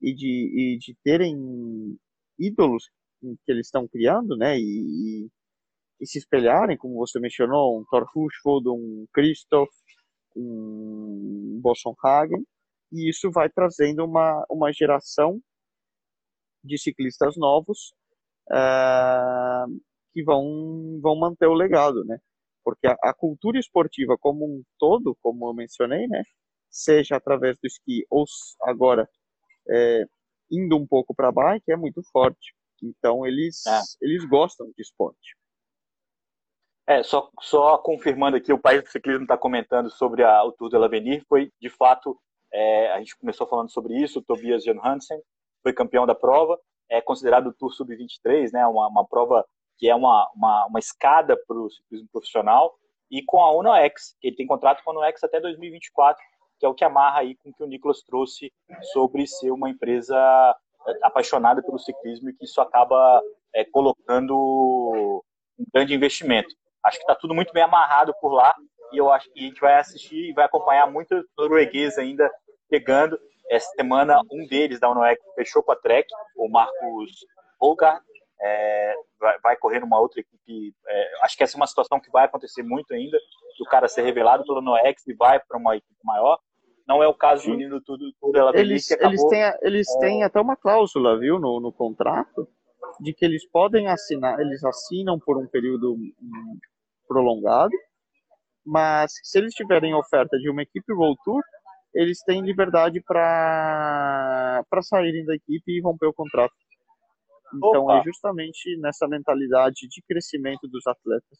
e 0.00 0.14
de, 0.14 0.74
e 0.74 0.78
de 0.78 0.96
terem 1.04 1.96
ídolos 2.38 2.90
que 3.20 3.52
eles 3.52 3.66
estão 3.66 3.86
criando, 3.86 4.36
né? 4.36 4.58
E, 4.58 5.28
e, 6.02 6.06
se 6.06 6.18
espelharem, 6.18 6.76
como 6.76 6.96
você 6.96 7.20
mencionou, 7.20 7.78
um 7.78 7.84
Thor 7.84 8.04
Hushovd, 8.14 8.68
um 8.68 9.06
Christoph, 9.12 9.70
um 10.36 11.60
Bosson 11.62 11.94
Hagen, 12.02 12.44
e 12.90 13.08
isso 13.08 13.30
vai 13.30 13.48
trazendo 13.48 14.04
uma, 14.04 14.44
uma 14.50 14.72
geração 14.72 15.40
de 16.64 16.76
ciclistas 16.76 17.36
novos 17.36 17.94
uh, 18.50 19.80
que 20.12 20.22
vão, 20.24 20.98
vão 21.00 21.16
manter 21.16 21.46
o 21.46 21.54
legado, 21.54 22.04
né? 22.04 22.18
Porque 22.64 22.86
a, 22.86 22.96
a, 23.02 23.14
cultura 23.14 23.58
esportiva 23.58 24.16
como 24.18 24.44
um 24.44 24.62
todo, 24.78 25.16
como 25.22 25.48
eu 25.48 25.54
mencionei, 25.54 26.06
né? 26.08 26.22
Seja 26.68 27.16
através 27.16 27.56
do 27.56 27.66
esqui 27.66 28.04
ou 28.10 28.24
agora 28.62 29.08
é, 29.70 30.04
indo 30.50 30.76
um 30.76 30.86
pouco 30.86 31.14
para 31.14 31.28
a 31.28 31.32
bike, 31.32 31.70
é 31.70 31.76
muito 31.76 32.02
forte. 32.12 32.54
Então 32.82 33.26
eles, 33.26 33.66
é. 33.66 33.80
eles 34.00 34.24
gostam 34.28 34.66
de 34.66 34.82
esporte. 34.82 35.36
É, 36.86 37.02
só, 37.02 37.30
só 37.40 37.78
confirmando 37.78 38.36
aqui, 38.36 38.52
o 38.52 38.58
País 38.58 38.82
do 38.82 38.88
Ciclismo 38.88 39.22
está 39.22 39.36
comentando 39.36 39.88
sobre 39.90 40.24
a, 40.24 40.42
o 40.44 40.52
Tour 40.52 40.68
de 40.68 40.76
l'Avenir, 40.76 41.24
foi 41.28 41.52
de 41.60 41.68
fato, 41.68 42.18
é, 42.52 42.92
a 42.92 42.98
gente 42.98 43.16
começou 43.16 43.46
falando 43.46 43.70
sobre 43.70 43.94
isso, 43.94 44.18
o 44.18 44.22
Tobias 44.22 44.64
Jan 44.64 44.80
Hansen 44.82 45.20
foi 45.62 45.72
campeão 45.72 46.06
da 46.06 46.14
prova, 46.14 46.58
é 46.90 47.00
considerado 47.00 47.48
o 47.48 47.52
Tour 47.52 47.72
Sub-23, 47.72 48.50
né, 48.52 48.66
uma, 48.66 48.88
uma 48.88 49.06
prova 49.06 49.46
que 49.78 49.88
é 49.88 49.94
uma, 49.94 50.28
uma, 50.34 50.66
uma 50.66 50.78
escada 50.78 51.36
para 51.46 51.56
o 51.56 51.70
ciclismo 51.70 52.08
profissional, 52.12 52.74
e 53.10 53.22
com 53.22 53.42
a 53.42 53.56
UNOX, 53.56 54.16
que 54.20 54.28
ele 54.28 54.36
tem 54.36 54.46
contrato 54.46 54.82
com 54.82 54.90
a 54.90 54.94
UNOX 54.94 55.22
até 55.22 55.40
2024, 55.40 56.22
que 56.58 56.66
é 56.66 56.68
o 56.68 56.74
que 56.74 56.84
amarra 56.84 57.20
aí 57.20 57.36
com 57.36 57.50
o 57.50 57.52
que 57.52 57.62
o 57.62 57.66
Nicolas 57.66 58.02
trouxe 58.02 58.52
sobre 58.92 59.26
ser 59.26 59.50
uma 59.50 59.68
empresa 59.68 60.16
é, 60.86 60.98
apaixonada 61.02 61.62
pelo 61.62 61.78
ciclismo 61.78 62.30
e 62.30 62.34
que 62.34 62.44
isso 62.44 62.60
acaba 62.60 63.22
é, 63.54 63.64
colocando 63.64 65.22
um 65.58 65.64
grande 65.72 65.94
investimento. 65.94 66.54
Acho 66.84 66.98
que 66.98 67.04
está 67.04 67.14
tudo 67.14 67.34
muito 67.34 67.52
bem 67.52 67.62
amarrado 67.62 68.14
por 68.20 68.32
lá 68.32 68.54
e 68.92 68.98
eu 68.98 69.10
acho 69.10 69.30
que 69.32 69.40
a 69.40 69.42
gente 69.42 69.60
vai 69.60 69.74
assistir 69.78 70.30
e 70.30 70.32
vai 70.32 70.44
acompanhar 70.44 70.90
muito 70.90 71.24
norueguês 71.36 71.96
ainda 71.98 72.30
pegando. 72.68 73.18
Essa 73.50 73.68
semana, 73.76 74.20
um 74.30 74.46
deles 74.46 74.78
da 74.78 74.90
UNOEC 74.90 75.20
fechou 75.34 75.62
com 75.62 75.72
a 75.72 75.76
Trek, 75.76 76.06
o 76.36 76.48
Marcos 76.48 77.10
Holgard, 77.60 78.02
é, 78.40 78.94
vai, 79.18 79.38
vai, 79.40 79.56
correr 79.56 79.80
numa 79.80 80.00
outra 80.00 80.20
equipe. 80.20 80.74
É, 80.86 81.12
acho 81.22 81.36
que 81.36 81.42
essa 81.42 81.56
é 81.56 81.58
uma 81.58 81.66
situação 81.66 82.00
que 82.00 82.10
vai 82.10 82.24
acontecer 82.24 82.62
muito 82.62 82.92
ainda, 82.92 83.18
do 83.58 83.64
cara 83.66 83.88
ser 83.88 84.02
revelado 84.02 84.44
pela 84.44 84.60
Noex 84.60 85.06
e 85.06 85.14
vai 85.14 85.40
para 85.40 85.58
uma 85.58 85.76
equipe 85.76 86.00
maior. 86.04 86.38
Não 86.86 87.02
é 87.02 87.06
o 87.06 87.14
caso 87.14 87.44
do 87.44 87.50
menino 87.50 87.80
tudo, 87.80 88.12
tudo 88.20 88.36
ela 88.36 88.50
eles, 88.54 88.88
que 88.88 88.94
acabou, 88.94 89.12
eles 89.12 89.28
têm, 89.28 89.58
eles 89.62 89.96
é... 89.96 89.98
têm 90.00 90.24
até 90.24 90.40
uma 90.40 90.56
cláusula, 90.56 91.18
viu, 91.18 91.38
no, 91.38 91.60
no 91.60 91.72
contrato, 91.72 92.48
de 93.00 93.12
que 93.14 93.24
eles 93.24 93.48
podem 93.48 93.86
assinar, 93.86 94.40
eles 94.40 94.64
assinam 94.64 95.18
por 95.18 95.38
um 95.38 95.46
período 95.46 95.96
prolongado, 97.12 97.72
mas 98.64 99.12
se 99.22 99.38
eles 99.38 99.54
tiverem 99.54 99.94
oferta 99.94 100.38
de 100.38 100.48
uma 100.48 100.62
equipe 100.62 100.92
World 100.92 101.18
Tour, 101.24 101.42
eles 101.94 102.20
têm 102.24 102.40
liberdade 102.40 103.02
para 103.02 104.64
saírem 104.80 105.26
da 105.26 105.34
equipe 105.34 105.72
e 105.72 105.80
romper 105.82 106.06
o 106.06 106.14
contrato. 106.14 106.54
Então 107.54 107.84
Opa. 107.84 107.98
é 107.98 108.02
justamente 108.02 108.78
nessa 108.78 109.06
mentalidade 109.06 109.86
de 109.88 110.02
crescimento 110.08 110.66
dos 110.68 110.86
atletas. 110.86 111.38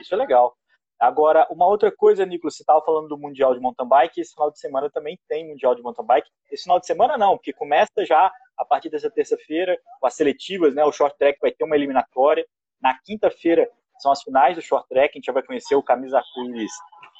Isso 0.00 0.12
é 0.12 0.16
legal. 0.16 0.56
Agora, 0.98 1.46
uma 1.50 1.66
outra 1.66 1.90
coisa, 1.94 2.26
Nicolas, 2.26 2.56
você 2.56 2.62
estava 2.62 2.84
falando 2.84 3.08
do 3.08 3.18
Mundial 3.18 3.54
de 3.54 3.60
Mountain 3.60 3.88
Bike, 3.88 4.20
esse 4.20 4.32
final 4.32 4.50
de 4.50 4.58
semana 4.58 4.90
também 4.90 5.18
tem 5.28 5.48
Mundial 5.48 5.74
de 5.74 5.82
Mountain 5.82 6.06
Bike. 6.06 6.30
Esse 6.50 6.64
final 6.64 6.80
de 6.80 6.86
semana 6.86 7.16
não, 7.16 7.36
porque 7.36 7.52
começa 7.52 8.04
já 8.04 8.32
a 8.56 8.64
partir 8.64 8.88
dessa 8.88 9.10
terça-feira 9.10 9.78
com 10.00 10.06
as 10.06 10.14
seletivas, 10.14 10.74
né? 10.74 10.84
O 10.84 10.92
short 10.92 11.16
track 11.18 11.38
vai 11.40 11.52
ter 11.52 11.64
uma 11.64 11.76
eliminatória. 11.76 12.46
Na 12.80 12.98
quinta-feira 13.04 13.68
são 14.02 14.12
as 14.12 14.22
finais 14.22 14.56
do 14.56 14.62
short 14.62 14.88
track, 14.88 15.10
a 15.10 15.18
gente 15.18 15.32
vai 15.32 15.42
conhecer 15.42 15.74
o 15.74 15.82
camisa 15.82 16.18
arco-íris 16.18 16.72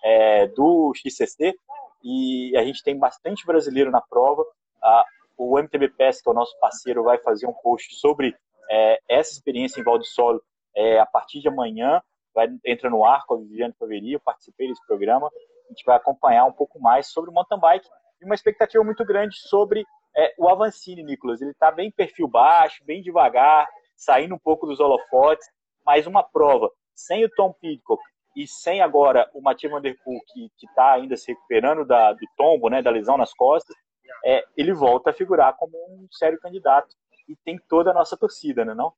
é, 0.04 0.48
do 0.48 0.92
XCC 0.94 1.54
e 2.02 2.56
a 2.56 2.64
gente 2.64 2.82
tem 2.82 2.98
bastante 2.98 3.46
brasileiro 3.46 3.90
na 3.90 4.00
prova. 4.00 4.44
Ah, 4.82 5.04
o 5.38 5.58
MTB 5.58 5.90
PES, 5.90 6.20
que 6.20 6.28
é 6.28 6.32
o 6.32 6.34
nosso 6.34 6.58
parceiro, 6.58 7.04
vai 7.04 7.18
fazer 7.18 7.46
um 7.46 7.52
post 7.52 7.94
sobre 7.96 8.36
é, 8.70 9.00
essa 9.08 9.32
experiência 9.32 9.80
em 9.80 9.84
Valde 9.84 10.06
Solo 10.06 10.42
é, 10.74 10.98
a 10.98 11.06
partir 11.06 11.40
de 11.40 11.48
amanhã 11.48 12.02
vai 12.34 12.48
entra 12.64 12.88
no 12.88 13.04
ar 13.04 13.24
com 13.26 13.34
a 13.34 13.38
Viviane 13.38 13.74
Faveri, 13.78 14.12
eu 14.12 14.20
participei 14.20 14.68
desse 14.68 14.84
programa, 14.86 15.28
a 15.28 15.68
gente 15.68 15.84
vai 15.84 15.96
acompanhar 15.96 16.44
um 16.46 16.52
pouco 16.52 16.80
mais 16.80 17.08
sobre 17.08 17.30
o 17.30 17.32
mountain 17.32 17.58
bike 17.58 17.86
e 18.20 18.24
uma 18.24 18.34
expectativa 18.34 18.82
muito 18.82 19.04
grande 19.04 19.36
sobre 19.36 19.84
é, 20.16 20.34
o 20.38 20.48
Avancini, 20.48 21.02
Nicolas. 21.02 21.40
Ele 21.40 21.50
está 21.50 21.70
bem 21.70 21.90
perfil 21.90 22.28
baixo, 22.28 22.84
bem 22.84 23.02
devagar, 23.02 23.68
saindo 23.96 24.34
um 24.34 24.38
pouco 24.38 24.66
dos 24.66 24.80
holofotes, 24.80 25.46
mas 25.84 26.06
uma 26.06 26.22
prova. 26.22 26.70
Sem 26.94 27.24
o 27.24 27.30
Tom 27.30 27.52
Pidcock 27.52 28.02
e 28.36 28.46
sem 28.46 28.80
agora 28.80 29.30
o 29.34 29.40
Mathieu 29.40 29.70
Van 29.70 29.80
Der 29.80 29.96
Poel, 30.02 30.20
que 30.26 30.66
está 30.66 30.92
ainda 30.92 31.16
se 31.16 31.32
recuperando 31.32 31.84
da, 31.84 32.12
do 32.12 32.26
tombo, 32.36 32.68
né, 32.68 32.82
da 32.82 32.90
lesão 32.90 33.16
nas 33.16 33.32
costas, 33.34 33.76
é, 34.24 34.44
ele 34.56 34.72
volta 34.72 35.10
a 35.10 35.14
figurar 35.14 35.56
como 35.56 35.76
um 35.76 36.06
sério 36.10 36.38
candidato 36.38 36.94
e 37.28 37.36
tem 37.44 37.58
toda 37.68 37.90
a 37.90 37.94
nossa 37.94 38.16
torcida, 38.16 38.64
né, 38.64 38.74
não? 38.74 38.92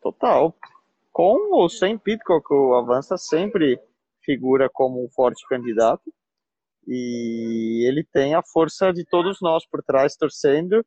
Total. 0.00 0.54
Com 1.12 1.54
ou 1.54 1.68
sem 1.68 1.98
Pitcock, 1.98 2.52
o 2.52 2.74
Avança 2.74 3.16
sempre 3.16 3.80
figura 4.22 4.68
como 4.70 5.04
um 5.04 5.08
forte 5.08 5.46
candidato 5.48 6.12
e 6.86 7.86
ele 7.88 8.04
tem 8.04 8.34
a 8.34 8.42
força 8.42 8.92
de 8.92 9.04
todos 9.04 9.38
nós 9.40 9.66
por 9.66 9.82
trás 9.82 10.16
torcendo 10.16 10.84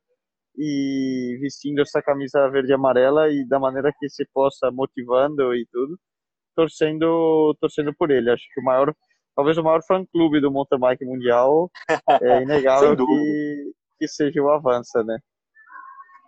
e 0.58 1.38
vestindo 1.42 1.82
essa 1.82 2.02
camisa 2.02 2.50
verde 2.50 2.72
e 2.72 2.74
amarela 2.74 3.30
e 3.30 3.48
da 3.48 3.60
maneira 3.60 3.92
que 3.98 4.10
se 4.10 4.26
possa 4.34 4.70
motivando 4.72 5.56
e 5.56 5.66
tudo 5.72 5.98
torcendo 6.56 7.56
torcendo 7.60 7.94
por 7.96 8.12
ele 8.12 8.30
acho 8.30 8.44
que 8.54 8.60
o 8.60 8.64
maior 8.64 8.94
talvez 9.36 9.58
o 9.58 9.64
maior 9.64 9.82
fã 9.88 10.06
clube 10.06 10.42
do 10.42 10.52
mountain 10.52 10.80
bike 10.80 11.06
mundial 11.06 11.70
é 12.22 12.42
inegável 12.42 12.96
que, 12.98 13.72
que 14.00 14.08
seja 14.08 14.42
o 14.42 14.50
Avança 14.50 15.04
né 15.04 15.18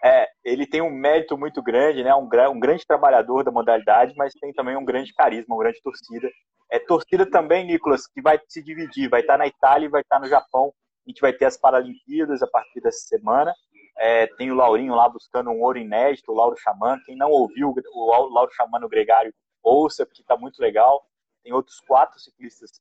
é, 0.05 0.27
ele 0.43 0.67
tem 0.67 0.81
um 0.81 0.91
mérito 0.91 1.37
muito 1.37 1.63
grande, 1.63 2.03
né? 2.03 2.13
Um, 2.13 2.27
um, 2.51 2.59
grande 2.59 2.85
trabalhador 2.85 3.41
da 3.41 3.51
modalidade, 3.51 4.13
mas 4.17 4.33
tem 4.33 4.51
também 4.51 4.75
um 4.75 4.83
grande 4.83 5.13
carisma, 5.13 5.55
uma 5.55 5.63
grande 5.63 5.81
torcida. 5.81 6.29
É 6.69 6.77
torcida 6.77 7.25
também, 7.25 7.65
Nicolas, 7.65 8.05
que 8.05 8.21
vai 8.21 8.37
se 8.49 8.61
dividir, 8.61 9.09
vai 9.09 9.21
estar 9.21 9.37
na 9.37 9.47
Itália 9.47 9.85
e 9.85 9.89
vai 9.89 10.01
estar 10.01 10.19
no 10.19 10.27
Japão. 10.27 10.73
A 11.05 11.09
gente 11.09 11.21
vai 11.21 11.31
ter 11.31 11.45
as 11.45 11.57
Paralimpíadas 11.57 12.43
a 12.43 12.47
partir 12.47 12.81
dessa 12.81 13.07
semana. 13.07 13.53
É, 13.97 14.27
tem 14.35 14.51
o 14.51 14.55
Laurinho 14.55 14.95
lá 14.95 15.07
buscando 15.07 15.49
um 15.49 15.61
ouro 15.61 15.77
inédito, 15.77 16.31
o 16.31 16.35
Lauro 16.35 16.57
Xamã. 16.57 16.99
Quem 17.05 17.15
não 17.15 17.29
ouviu 17.29 17.73
o 17.93 18.29
Lauro 18.29 18.51
Xamã 18.53 18.79
no 18.79 18.89
Gregário, 18.89 19.33
ouça, 19.61 20.05
porque 20.05 20.21
está 20.21 20.35
muito 20.35 20.59
legal. 20.59 21.05
Tem 21.43 21.53
outros 21.53 21.79
quatro 21.81 22.19
ciclistas 22.19 22.71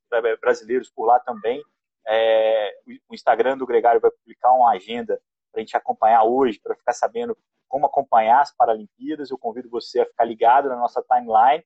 brasileiros 0.40 0.90
por 0.90 1.06
lá 1.06 1.18
também. 1.20 1.62
É, 2.06 2.72
o 3.08 3.14
Instagram 3.14 3.58
do 3.58 3.66
Gregário 3.66 4.00
vai 4.00 4.10
publicar 4.10 4.52
uma 4.52 4.72
agenda 4.72 5.20
para 5.50 5.60
a 5.60 5.64
gente 5.64 5.76
acompanhar 5.76 6.24
hoje, 6.24 6.60
para 6.60 6.74
ficar 6.74 6.92
sabendo 6.92 7.36
como 7.68 7.86
acompanhar 7.86 8.40
as 8.40 8.54
Paralimpíadas. 8.54 9.30
Eu 9.30 9.38
convido 9.38 9.68
você 9.68 10.00
a 10.00 10.06
ficar 10.06 10.24
ligado 10.24 10.68
na 10.68 10.76
nossa 10.76 11.02
timeline. 11.02 11.64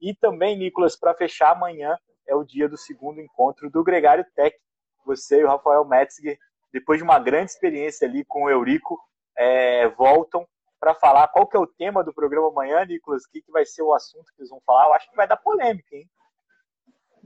E 0.00 0.14
também, 0.14 0.56
Nicolas, 0.56 0.96
para 0.96 1.14
fechar, 1.14 1.52
amanhã 1.52 1.98
é 2.26 2.34
o 2.34 2.44
dia 2.44 2.68
do 2.68 2.76
segundo 2.76 3.20
encontro 3.20 3.70
do 3.70 3.82
Gregário 3.82 4.24
Tech. 4.34 4.56
Você 5.04 5.40
e 5.40 5.44
o 5.44 5.48
Rafael 5.48 5.84
Metzger, 5.84 6.38
depois 6.74 6.98
de 6.98 7.04
uma 7.04 7.20
grande 7.20 7.52
experiência 7.52 8.06
ali 8.06 8.24
com 8.24 8.42
o 8.42 8.50
Eurico, 8.50 8.98
é, 9.38 9.88
voltam 9.90 10.44
para 10.80 10.92
falar 10.92 11.28
qual 11.28 11.46
que 11.46 11.56
é 11.56 11.60
o 11.60 11.68
tema 11.68 12.02
do 12.02 12.12
programa 12.12 12.48
amanhã, 12.48 12.84
Nicolas, 12.84 13.22
o 13.22 13.30
que, 13.30 13.40
que 13.40 13.52
vai 13.52 13.64
ser 13.64 13.82
o 13.82 13.94
assunto 13.94 14.24
que 14.34 14.42
eles 14.42 14.50
vão 14.50 14.60
falar. 14.66 14.86
Eu 14.86 14.94
acho 14.94 15.08
que 15.08 15.16
vai 15.16 15.28
dar 15.28 15.36
polêmica, 15.36 15.94
hein? 15.94 16.10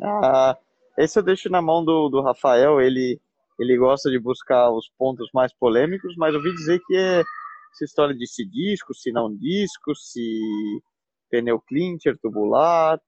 Ah, 0.02 0.54
esse 0.98 1.18
eu 1.18 1.22
deixo 1.22 1.48
na 1.48 1.62
mão 1.62 1.82
do, 1.82 2.10
do 2.10 2.20
Rafael, 2.20 2.78
ele 2.78 3.18
ele 3.58 3.76
gosta 3.76 4.08
de 4.08 4.20
buscar 4.20 4.70
os 4.70 4.88
pontos 4.96 5.28
mais 5.34 5.52
polêmicos, 5.52 6.14
mas 6.16 6.32
ouvi 6.32 6.54
dizer 6.54 6.78
que 6.86 6.94
é 6.94 7.20
essa 7.72 7.84
história 7.84 8.14
de 8.14 8.24
se 8.28 8.44
disco, 8.48 8.94
se 8.94 9.10
não 9.10 9.34
disco, 9.34 9.96
se 9.96 10.40
pneu 11.28 11.60
clincher, 11.60 12.16
tubular, 12.22 13.00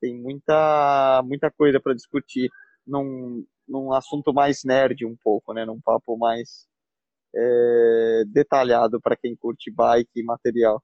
tem 0.00 0.16
muita, 0.16 1.22
muita 1.26 1.50
coisa 1.50 1.78
para 1.78 1.92
discutir 1.92 2.48
num, 2.86 3.44
num 3.68 3.92
assunto 3.92 4.32
mais 4.32 4.64
nerd 4.64 5.04
um 5.04 5.16
pouco, 5.22 5.52
né, 5.52 5.64
num 5.64 5.80
papo 5.80 6.16
mais 6.16 6.66
é, 7.34 8.22
detalhado 8.26 9.00
para 9.00 9.16
quem 9.16 9.36
curte 9.36 9.70
bike 9.70 10.10
e 10.16 10.24
material. 10.24 10.82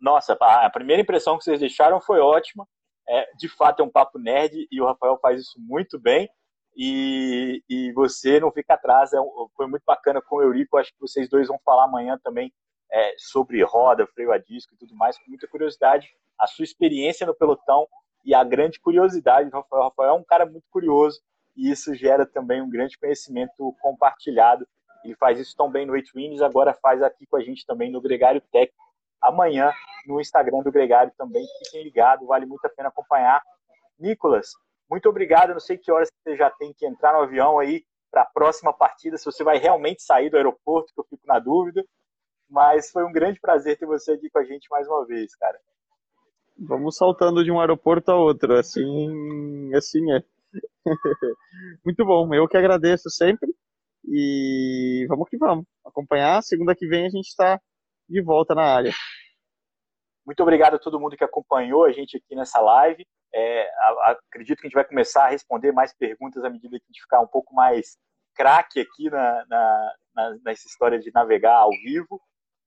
Nossa, 0.00 0.36
a 0.40 0.70
primeira 0.70 1.02
impressão 1.02 1.38
que 1.38 1.44
vocês 1.44 1.60
deixaram 1.60 2.00
foi 2.00 2.18
ótima. 2.18 2.66
É, 3.06 3.30
de 3.36 3.48
fato 3.48 3.80
é 3.80 3.84
um 3.84 3.90
papo 3.90 4.18
nerd 4.18 4.66
e 4.70 4.80
o 4.80 4.86
Rafael 4.86 5.18
faz 5.20 5.42
isso 5.42 5.58
muito 5.60 5.98
bem 5.98 6.28
e, 6.74 7.62
e 7.68 7.92
você 7.92 8.40
não 8.40 8.50
fica 8.50 8.74
atrás. 8.74 9.12
É, 9.12 9.18
foi 9.54 9.66
muito 9.66 9.82
bacana 9.86 10.20
com 10.22 10.36
o 10.36 10.42
Eurico, 10.42 10.78
acho 10.78 10.92
que 10.92 11.00
vocês 11.00 11.28
dois 11.28 11.48
vão 11.48 11.58
falar 11.64 11.84
amanhã 11.84 12.18
também 12.22 12.52
é, 12.90 13.14
sobre 13.18 13.62
roda, 13.62 14.06
freio 14.06 14.32
a 14.32 14.38
disco 14.38 14.74
e 14.74 14.78
tudo 14.78 14.94
mais, 14.94 15.18
com 15.18 15.28
muita 15.28 15.46
curiosidade. 15.46 16.08
A 16.38 16.46
sua 16.46 16.64
experiência 16.64 17.26
no 17.26 17.34
pelotão 17.34 17.86
e 18.24 18.34
a 18.34 18.42
grande 18.42 18.80
curiosidade 18.80 19.50
do 19.50 19.56
Rafael. 19.56 19.82
O 19.82 19.84
Rafael 19.84 20.10
é 20.10 20.12
um 20.14 20.24
cara 20.24 20.46
muito 20.46 20.64
curioso 20.70 21.20
e 21.56 21.70
isso 21.70 21.94
gera 21.94 22.26
também 22.26 22.60
um 22.60 22.68
grande 22.68 22.98
conhecimento 22.98 23.74
compartilhado. 23.80 24.66
Ele 25.04 25.14
faz 25.16 25.38
isso 25.38 25.54
tão 25.56 25.70
bem 25.70 25.86
no 25.86 25.94
Eight 25.94 26.10
Wins, 26.14 26.40
agora 26.40 26.74
faz 26.74 27.02
aqui 27.02 27.26
com 27.26 27.36
a 27.36 27.42
gente 27.42 27.66
também 27.66 27.90
no 27.90 28.00
Gregário 28.00 28.40
Tech. 28.52 28.72
Amanhã 29.22 29.72
no 30.06 30.20
Instagram 30.20 30.62
do 30.62 30.72
Gregário 30.72 31.12
também. 31.16 31.44
Fiquem 31.64 31.82
ligados, 31.82 32.26
vale 32.26 32.46
muito 32.46 32.64
a 32.64 32.68
pena 32.70 32.88
acompanhar. 32.88 33.42
Nicolas, 33.98 34.48
muito 34.90 35.08
obrigado. 35.08 35.50
Eu 35.50 35.54
não 35.54 35.60
sei 35.60 35.78
que 35.78 35.90
horas 35.90 36.08
você 36.22 36.36
já 36.36 36.50
tem 36.50 36.72
que 36.72 36.86
entrar 36.86 37.12
no 37.12 37.20
avião 37.20 37.58
aí 37.58 37.84
para 38.10 38.22
a 38.22 38.26
próxima 38.26 38.72
partida, 38.72 39.18
se 39.18 39.24
você 39.24 39.42
vai 39.42 39.58
realmente 39.58 40.02
sair 40.02 40.30
do 40.30 40.36
aeroporto, 40.36 40.92
que 40.94 41.00
eu 41.00 41.04
fico 41.04 41.26
na 41.26 41.38
dúvida. 41.38 41.84
Mas 42.48 42.90
foi 42.90 43.04
um 43.04 43.12
grande 43.12 43.40
prazer 43.40 43.76
ter 43.76 43.86
você 43.86 44.12
aqui 44.12 44.30
com 44.30 44.38
a 44.38 44.44
gente 44.44 44.68
mais 44.70 44.86
uma 44.86 45.04
vez, 45.04 45.34
cara. 45.34 45.58
Vamos 46.56 46.96
saltando 46.96 47.42
de 47.42 47.50
um 47.50 47.58
aeroporto 47.58 48.12
a 48.12 48.16
outro, 48.16 48.56
assim, 48.56 49.74
assim 49.74 50.12
é. 50.12 50.22
Muito 51.84 52.04
bom, 52.04 52.32
eu 52.34 52.48
que 52.48 52.56
agradeço 52.56 53.10
sempre 53.10 53.54
e 54.06 55.06
vamos 55.08 55.28
que 55.28 55.36
vamos. 55.36 55.64
Acompanhar, 55.84 56.42
segunda 56.42 56.74
que 56.74 56.86
vem 56.86 57.06
a 57.06 57.10
gente 57.10 57.28
está 57.28 57.60
de 58.08 58.22
volta 58.22 58.54
na 58.54 58.62
área. 58.62 58.92
Muito 60.26 60.42
obrigado 60.42 60.74
a 60.74 60.78
todo 60.78 60.98
mundo 60.98 61.16
que 61.16 61.24
acompanhou 61.24 61.84
a 61.84 61.92
gente 61.92 62.16
aqui 62.16 62.34
nessa 62.34 62.60
live. 62.60 63.06
É, 63.34 63.68
acredito 64.04 64.60
que 64.60 64.66
a 64.66 64.68
gente 64.68 64.74
vai 64.74 64.84
começar 64.84 65.26
a 65.26 65.30
responder 65.30 65.72
mais 65.72 65.94
perguntas 65.94 66.44
à 66.44 66.50
medida 66.50 66.78
que 66.78 66.84
a 66.84 66.92
gente 66.92 67.02
ficar 67.02 67.20
um 67.20 67.26
pouco 67.26 67.54
mais 67.54 67.98
craque 68.34 68.80
aqui 68.80 69.10
na, 69.10 69.44
na, 69.48 69.94
na, 70.14 70.36
nessa 70.44 70.66
história 70.66 70.98
de 70.98 71.10
navegar 71.12 71.56
ao 71.56 71.70
vivo. 71.70 72.20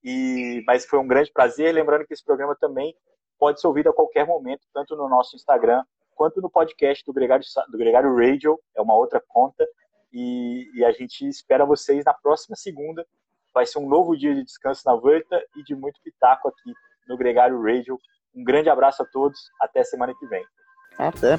E, 0.04 0.62
mas 0.66 0.86
foi 0.86 0.98
um 0.98 1.06
grande 1.06 1.32
prazer. 1.32 1.74
Lembrando 1.74 2.06
que 2.06 2.14
esse 2.14 2.24
programa 2.24 2.56
também 2.60 2.94
pode 3.38 3.60
ser 3.60 3.66
ouvido 3.66 3.88
a 3.88 3.94
qualquer 3.94 4.26
momento, 4.26 4.66
tanto 4.72 4.96
no 4.96 5.08
nosso 5.08 5.34
Instagram 5.36 5.82
quanto 6.18 6.42
no 6.42 6.50
podcast 6.50 7.04
do 7.06 7.12
Gregário, 7.12 7.44
do 7.70 7.78
Gregário 7.78 8.16
Radio, 8.16 8.58
é 8.76 8.82
uma 8.82 8.96
outra 8.96 9.22
conta. 9.28 9.64
E, 10.12 10.68
e, 10.74 10.84
a 10.84 10.90
gente 10.90 11.26
espera 11.28 11.64
vocês 11.64 12.04
na 12.04 12.12
próxima 12.12 12.56
segunda. 12.56 13.06
Vai 13.54 13.64
ser 13.64 13.78
um 13.78 13.88
novo 13.88 14.16
dia 14.16 14.34
de 14.34 14.42
descanso 14.42 14.82
na 14.84 14.94
Volta 14.94 15.40
e 15.56 15.62
de 15.62 15.76
muito 15.76 16.00
pitaco 16.02 16.48
aqui 16.48 16.72
no 17.06 17.16
Gregário 17.16 17.62
Radio. 17.62 17.96
Um 18.34 18.42
grande 18.42 18.68
abraço 18.68 19.02
a 19.02 19.06
todos. 19.06 19.38
Até 19.60 19.84
semana 19.84 20.12
que 20.18 20.26
vem. 20.26 20.44
Até. 20.98 21.38